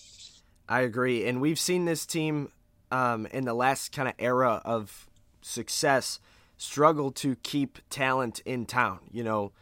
I 0.69 0.83
agree, 0.83 1.27
and 1.27 1.41
we've 1.41 1.59
seen 1.59 1.85
this 1.85 2.07
team 2.07 2.51
um, 2.93 3.27
in 3.27 3.45
the 3.45 3.55
last 3.55 3.93
kind 3.93 4.09
of 4.09 4.15
era 4.19 4.63
of 4.65 5.09
success 5.43 6.21
struggle 6.57 7.11
to 7.11 7.37
keep 7.37 7.79
talent 7.89 8.41
in 8.45 8.67
town. 8.67 9.01
You 9.11 9.25
know, 9.25 9.53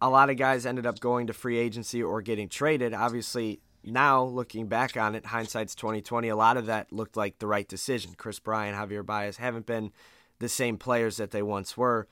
a 0.00 0.10
lot 0.10 0.30
of 0.30 0.36
guys 0.36 0.66
ended 0.66 0.84
up 0.84 1.00
going 1.00 1.28
to 1.28 1.32
free 1.32 1.58
agency 1.58 2.02
or 2.02 2.20
getting 2.22 2.48
traded. 2.48 2.92
Obviously, 2.92 3.60
now 3.84 4.22
looking 4.24 4.66
back 4.66 4.96
on 4.96 5.14
it, 5.14 5.26
hindsight's 5.26 5.74
twenty 5.74 6.00
twenty. 6.02 6.28
A 6.28 6.36
lot 6.36 6.56
of 6.56 6.66
that 6.66 6.92
looked 6.92 7.16
like 7.16 7.38
the 7.38 7.46
right 7.46 7.68
decision. 7.68 8.14
Kris 8.16 8.38
Bryant, 8.38 8.76
Javier 8.76 9.04
Baez 9.04 9.36
haven't 9.38 9.66
been 9.66 9.92
the 10.38 10.48
same 10.48 10.76
players 10.78 11.16
that 11.18 11.30
they 11.30 11.42
once 11.42 11.76
were. 11.76 12.08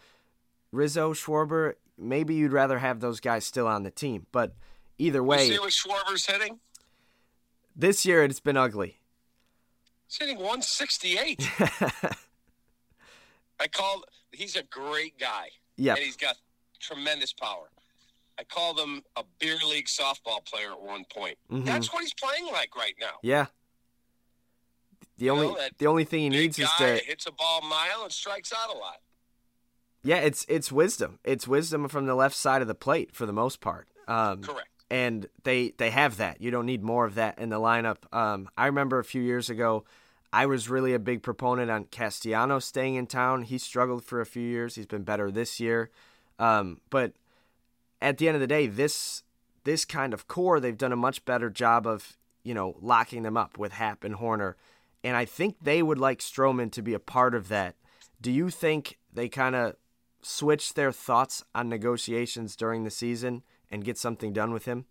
Rizzo, 0.71 1.13
Schwarber, 1.13 1.75
maybe 1.99 2.35
you'd 2.35 2.53
rather 2.53 2.79
have 2.79 3.01
those 3.01 3.21
guys 3.21 3.45
still 3.45 3.67
on 3.67 3.83
the 3.83 3.91
team, 3.91 4.27
but 4.33 4.55
either 4.99 5.23
way, 5.23 5.47
You 5.47 5.53
see 5.55 5.59
what 5.59 5.73
Schwarber's 5.73 6.27
hitting? 6.27 6.61
this 7.77 8.05
year 8.07 8.23
it's 8.25 8.41
been 8.41 8.57
ugly. 8.57 8.99
He's 10.09 10.19
hitting 10.19 10.37
168. 10.39 11.41
I 13.61 13.67
called. 13.69 14.05
He's 14.33 14.57
a 14.57 14.63
great 14.63 15.19
guy. 15.19 15.49
Yeah, 15.77 15.95
and 15.95 16.03
he's 16.05 16.17
got 16.17 16.37
tremendous 16.81 17.33
power. 17.33 17.71
I 18.39 18.45
called 18.45 18.79
him 18.81 19.03
a 19.17 19.25
beer 19.39 19.59
league 19.69 19.87
softball 19.87 20.45
player 20.45 20.73
at 20.73 20.81
one 20.81 21.05
point. 21.05 21.39
Mhm. 21.51 21.65
That's 21.65 21.93
what 21.93 22.03
he's 22.03 22.15
playing 22.15 22.47
like 22.53 22.75
right 22.77 22.95
now. 23.01 23.19
Yeah. 23.23 23.47
The 25.19 25.27
You 25.27 25.31
only 25.33 25.47
know, 25.49 25.69
the 25.79 25.87
only 25.87 26.05
thing 26.05 26.21
he 26.21 26.29
needs 26.31 26.59
is 26.59 26.69
to 26.79 26.97
hits 26.97 27.27
a 27.27 27.33
ball 27.33 27.61
mile 27.63 28.03
and 28.03 28.13
strikes 28.13 28.53
out 28.53 28.75
a 28.75 28.79
lot. 28.79 28.97
yeah, 30.03 30.17
it's 30.17 30.45
it's 30.49 30.73
wisdom. 30.73 31.19
It's 31.25 31.47
wisdom 31.47 31.89
from 31.89 32.07
the 32.07 32.15
left 32.15 32.35
side 32.35 32.63
of 32.63 32.69
the 32.69 32.75
plate 32.75 33.15
for 33.15 33.27
the 33.27 33.33
most 33.33 33.61
part. 33.61 33.89
Um, 34.09 34.43
Correct. 34.43 34.69
and 34.91 35.29
they 35.45 35.71
they 35.77 35.91
have 35.91 36.17
that. 36.17 36.41
You 36.41 36.51
don't 36.51 36.67
need 36.67 36.83
more 36.83 37.05
of 37.05 37.15
that 37.15 37.39
in 37.39 37.51
the 37.51 37.61
lineup. 37.61 37.99
Um, 38.13 38.49
I 38.57 38.67
remember 38.67 38.99
a 38.99 39.05
few 39.05 39.23
years 39.23 39.49
ago, 39.51 39.85
I 40.33 40.47
was 40.47 40.69
really 40.69 40.95
a 40.95 40.99
big 40.99 41.23
proponent 41.23 41.71
on 41.71 41.85
Castellanos 41.85 42.65
staying 42.65 42.95
in 42.97 43.07
town. 43.07 43.43
He 43.43 43.59
struggled 43.59 44.05
for 44.05 44.21
a 44.21 44.27
few 44.27 44.43
years. 44.43 44.75
He's 44.75 44.87
been 44.87 45.05
better 45.05 45.31
this 45.31 45.61
year, 45.61 45.91
um, 46.39 46.81
but 46.91 47.13
at 48.03 48.19
the 48.19 48.29
end 48.29 48.35
of 48.35 48.41
the 48.41 48.47
day, 48.47 48.67
this 48.67 49.23
this 49.65 49.85
kind 49.85 50.13
of 50.13 50.27
core, 50.27 50.59
they've 50.59 50.77
done 50.77 50.93
a 50.93 50.97
much 50.97 51.25
better 51.25 51.49
job 51.49 51.87
of 51.87 52.19
you 52.43 52.53
know 52.53 52.77
locking 52.81 53.23
them 53.23 53.37
up 53.37 53.57
with 53.57 53.73
Happ 53.73 54.05
and 54.05 54.17
Hoerner, 54.17 54.55
and 55.03 55.17
I 55.17 55.25
think 55.25 55.57
they 55.63 55.83
would 55.83 55.99
like 55.99 56.19
Stroman 56.19 56.71
to 56.73 56.83
be 56.83 56.93
a 56.93 56.99
part 56.99 57.35
of 57.35 57.49
that. 57.49 57.77
Do 58.21 58.31
you 58.31 58.51
think 58.51 58.99
they 59.13 59.29
kind 59.29 59.55
of 59.55 59.77
switch 60.21 60.75
their 60.75 60.93
thoughts 60.93 61.45
on 61.55 61.69
negotiations 61.69 62.57
during 62.57 62.85
the 62.85 62.91
season 62.91 63.43
and 63.71 63.85
get 63.85 63.99
something 63.99 64.33
done 64.33 64.53
with 64.53 64.67
him? 64.67 64.85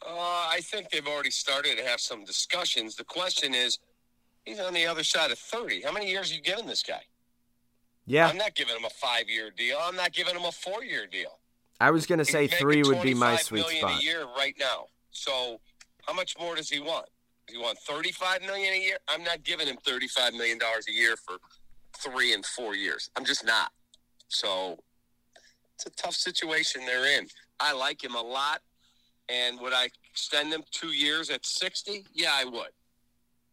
Uh, 0.00 0.14
I 0.14 0.60
think 0.62 0.90
they've 0.90 1.06
already 1.06 1.30
started 1.30 1.76
to 1.76 1.84
have 1.84 2.00
some 2.00 2.24
discussions. 2.24 2.94
The 2.94 3.04
question 3.04 3.54
is, 3.54 3.78
he's 4.44 4.60
on 4.60 4.72
the 4.72 4.86
other 4.86 5.02
side 5.04 5.32
of 5.32 5.38
30. 5.38 5.82
How 5.82 5.92
many 5.92 6.08
years 6.08 6.30
are 6.30 6.34
you 6.36 6.40
giving 6.40 6.66
this 6.66 6.82
guy? 6.82 7.02
Yeah, 8.06 8.28
I'm 8.28 8.38
not 8.38 8.54
giving 8.54 8.74
him 8.74 8.84
a 8.84 8.90
five 8.90 9.28
year 9.28 9.50
deal. 9.50 9.76
I'm 9.82 9.96
not 9.96 10.12
giving 10.12 10.34
him 10.34 10.44
a 10.44 10.52
four 10.52 10.82
year 10.82 11.06
deal. 11.06 11.40
I 11.80 11.90
was 11.90 12.06
gonna 12.06 12.24
say 12.24 12.46
three 12.48 12.82
would 12.82 13.02
be 13.02 13.14
my 13.14 13.36
sweet 13.36 13.60
million 13.60 13.80
spot. 13.88 14.00
a 14.00 14.04
year 14.04 14.24
right 14.36 14.54
now. 14.58 14.86
So 15.10 15.60
how 16.06 16.12
much 16.12 16.36
more 16.38 16.56
does 16.56 16.68
he 16.68 16.80
want? 16.80 17.06
Does 17.46 17.56
he 17.56 17.62
want 17.62 17.78
35 17.78 18.42
million 18.42 18.74
a 18.74 18.80
year? 18.80 18.98
I'm 19.08 19.22
not 19.22 19.42
giving 19.44 19.66
him 19.66 19.76
35 19.84 20.34
million 20.34 20.58
dollars 20.58 20.86
a 20.88 20.92
year 20.92 21.16
for 21.16 21.36
three 21.96 22.32
and 22.34 22.44
four 22.44 22.74
years. 22.74 23.10
I'm 23.16 23.24
just 23.24 23.44
not. 23.44 23.72
So 24.28 24.78
it's 25.74 25.86
a 25.86 25.90
tough 25.90 26.14
situation 26.14 26.84
they're 26.84 27.18
in. 27.18 27.28
I 27.60 27.72
like 27.72 28.02
him 28.02 28.14
a 28.14 28.22
lot. 28.22 28.60
And 29.28 29.60
would 29.60 29.72
I 29.74 29.88
extend 30.10 30.52
him 30.52 30.62
two 30.70 30.88
years 30.88 31.28
at 31.28 31.44
60? 31.44 32.06
Yeah, 32.14 32.30
I 32.34 32.44
would. 32.44 32.70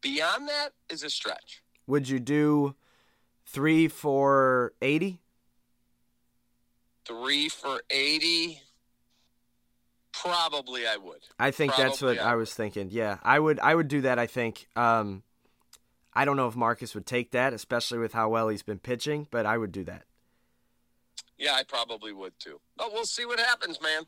Beyond 0.01 0.47
that 0.47 0.69
is 0.89 1.03
a 1.03 1.09
stretch. 1.09 1.61
Would 1.88 2.07
you 2.07 2.19
do 2.19 2.75
three 3.45 3.88
for 3.88 4.73
eighty? 4.81 5.19
Three 7.05 7.49
for 7.49 7.81
80? 7.89 8.61
Probably 10.13 10.87
I 10.87 10.97
would. 10.97 11.19
I 11.37 11.51
think 11.51 11.75
that's 11.75 12.01
what 12.01 12.19
I 12.19 12.31
I 12.31 12.35
was 12.35 12.53
thinking. 12.53 12.87
Yeah, 12.89 13.17
I 13.21 13.37
would. 13.37 13.59
I 13.59 13.75
would 13.75 13.89
do 13.89 14.01
that. 14.01 14.17
I 14.17 14.27
think. 14.27 14.67
Um, 14.75 15.23
I 16.13 16.23
don't 16.23 16.37
know 16.37 16.47
if 16.47 16.55
Marcus 16.55 16.95
would 16.95 17.05
take 17.05 17.31
that, 17.31 17.51
especially 17.53 17.99
with 17.99 18.13
how 18.13 18.29
well 18.29 18.47
he's 18.47 18.63
been 18.63 18.79
pitching, 18.79 19.27
but 19.29 19.45
I 19.45 19.57
would 19.57 19.73
do 19.73 19.83
that. 19.83 20.03
Yeah, 21.37 21.53
I 21.53 21.63
probably 21.63 22.13
would 22.13 22.39
too. 22.39 22.61
But 22.77 22.93
we'll 22.93 23.05
see 23.05 23.25
what 23.25 23.39
happens, 23.39 23.81
man. 23.81 24.03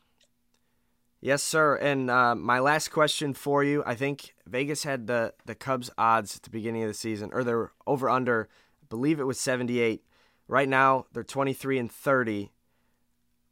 Yes, 1.20 1.42
sir. 1.42 1.76
And 1.76 2.10
uh, 2.10 2.34
my 2.34 2.60
last 2.60 2.88
question 2.88 3.34
for 3.34 3.62
you: 3.62 3.82
I 3.84 3.94
think 3.94 4.34
Vegas 4.46 4.84
had 4.84 5.06
the 5.06 5.34
the 5.44 5.54
Cubs 5.54 5.90
odds 5.98 6.36
at 6.36 6.42
the 6.42 6.50
beginning 6.50 6.82
of 6.82 6.88
the 6.88 6.94
season, 6.94 7.30
or 7.32 7.44
they're 7.44 7.72
over 7.86 8.08
under. 8.08 8.48
I 8.82 8.86
believe 8.88 9.20
it 9.20 9.24
was 9.24 9.38
seventy 9.38 9.80
eight. 9.80 10.04
Right 10.46 10.68
now, 10.68 11.06
they're 11.12 11.24
twenty 11.24 11.52
three 11.52 11.78
and 11.78 11.92
thirty. 11.92 12.52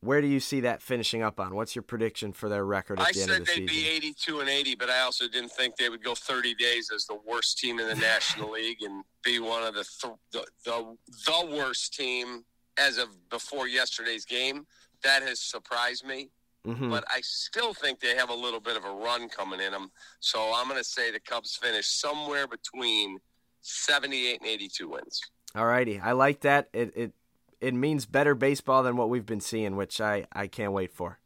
Where 0.03 0.21
do 0.21 0.27
you 0.27 0.41
see 0.41 0.61
that 0.61 0.83
finishing 0.83 1.23
up 1.23 1.41
on? 1.41 1.55
What's 1.55 1.75
your 1.75 1.83
prediction 1.83 2.33
for 2.33 2.49
their 2.49 2.65
record 2.65 3.01
at 3.01 3.09
I 3.09 3.13
the 3.13 3.21
end 3.23 3.31
said 3.31 3.41
of 3.41 3.47
the 3.47 3.53
they'd 3.61 3.69
season? 3.71 3.85
be 3.85 3.89
82 3.97 4.41
and 4.41 4.49
80, 4.49 4.75
but 4.77 4.91
I 4.91 5.01
also 5.01 5.27
didn't 5.27 5.51
think 5.53 5.77
they 5.77 5.89
would 5.89 6.05
go 6.05 6.15
30 6.15 6.55
days 6.55 6.91
as 6.95 7.07
the 7.07 7.19
worst 7.27 7.59
team 7.59 7.81
in 7.81 7.89
the 7.89 7.95
National 7.95 8.51
League 8.53 8.83
and 8.83 9.03
be 9.25 9.39
one 9.41 9.63
of 9.63 9.75
the, 9.75 9.85
th- 10.03 10.15
the 10.33 10.47
the 10.65 10.97
the 11.27 11.57
worst 11.57 11.95
team 11.95 12.45
as 12.79 12.99
of 12.99 13.09
before 13.31 13.67
yesterday's 13.69 14.25
game. 14.25 14.67
That 15.03 15.23
has 15.23 15.41
surprised 15.41 16.05
me, 16.07 16.31
Mhm. 16.67 16.91
but 16.91 17.05
I 17.09 17.21
still 17.23 17.73
think 17.75 18.01
they 18.01 18.15
have 18.17 18.29
a 18.31 18.35
little 18.35 18.61
bit 18.61 18.77
of 18.77 18.85
a 18.85 18.91
run 18.91 19.29
coming 19.29 19.61
in 19.61 19.73
them. 19.73 19.91
So 20.21 20.53
I'm 20.55 20.69
going 20.69 20.79
to 20.79 20.85
say 20.85 21.11
the 21.11 21.21
Cubs 21.21 21.57
finish 21.57 21.87
somewhere 21.89 22.47
between 22.47 23.19
78 23.63 24.41
and 24.41 24.49
82 24.49 24.89
wins. 24.89 25.21
Alrighty, 25.55 26.03
I 26.03 26.13
like 26.13 26.41
that. 26.41 26.69
It 26.73 26.93
it 26.97 27.13
it 27.61 27.75
means 27.75 28.07
better 28.07 28.35
baseball 28.35 28.83
than 28.83 28.97
what 28.97 29.09
we've 29.09 29.27
been 29.27 29.41
seeing, 29.41 29.77
which 29.77 30.01
I 30.01 30.27
I 30.33 30.47
can't 30.47 30.73
wait 30.73 30.93
for. 30.93 31.19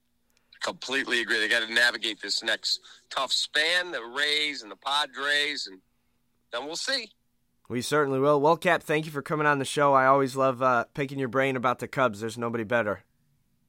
Completely 0.61 1.21
agree. 1.21 1.39
They 1.39 1.49
got 1.49 1.67
to 1.67 1.73
navigate 1.73 2.21
this 2.21 2.43
next 2.43 2.81
tough 3.09 3.33
span, 3.33 3.93
the 3.93 4.03
Rays 4.03 4.63
and 4.63 4.71
the 4.71 4.77
Padres, 4.77 5.67
and 5.67 5.81
then 6.53 6.67
we'll 6.67 6.77
see. 6.77 7.11
We 7.69 7.83
certainly 7.83 8.19
will. 8.19 8.41
Well, 8.41 8.57
Cap, 8.57 8.83
thank 8.83 9.07
you 9.07 9.13
for 9.13 9.23
coming 9.23 9.47
on 9.47 9.59
the 9.59 9.65
show. 9.65 9.95
I 9.95 10.07
always 10.07 10.37
love 10.37 10.61
uh, 10.61 10.85
picking 10.93 11.19
your 11.19 11.29
brain 11.29 11.57
about 11.57 11.79
the 11.79 11.89
Cubs. 11.89 12.21
There's 12.21 12.37
nobody 12.37 12.65
better. 12.65 13.05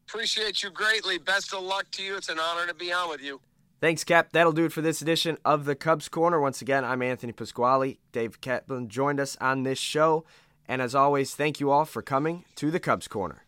Appreciate 0.09 0.63
you 0.63 0.71
greatly. 0.71 1.17
Best 1.17 1.53
of 1.53 1.63
luck 1.63 1.85
to 1.91 2.03
you. 2.03 2.17
It's 2.17 2.27
an 2.27 2.39
honor 2.39 2.67
to 2.67 2.73
be 2.73 2.91
on 2.91 3.09
with 3.09 3.21
you. 3.21 3.39
Thanks, 3.79 4.03
Cap. 4.03 4.29
That'll 4.31 4.51
do 4.51 4.65
it 4.65 4.71
for 4.71 4.81
this 4.81 5.01
edition 5.01 5.37
of 5.45 5.65
the 5.65 5.75
Cubs 5.75 6.09
Corner. 6.09 6.41
Once 6.41 6.61
again, 6.61 6.83
I'm 6.83 7.01
Anthony 7.01 7.31
Pasquale. 7.31 7.97
Dave 8.11 8.41
Kaplan 8.41 8.89
joined 8.89 9.19
us 9.19 9.37
on 9.39 9.63
this 9.63 9.79
show. 9.79 10.25
And 10.71 10.81
as 10.81 10.95
always, 10.95 11.35
thank 11.35 11.59
you 11.59 11.69
all 11.69 11.83
for 11.83 12.01
coming 12.01 12.45
to 12.55 12.71
the 12.71 12.79
Cubs 12.79 13.09
Corner. 13.09 13.43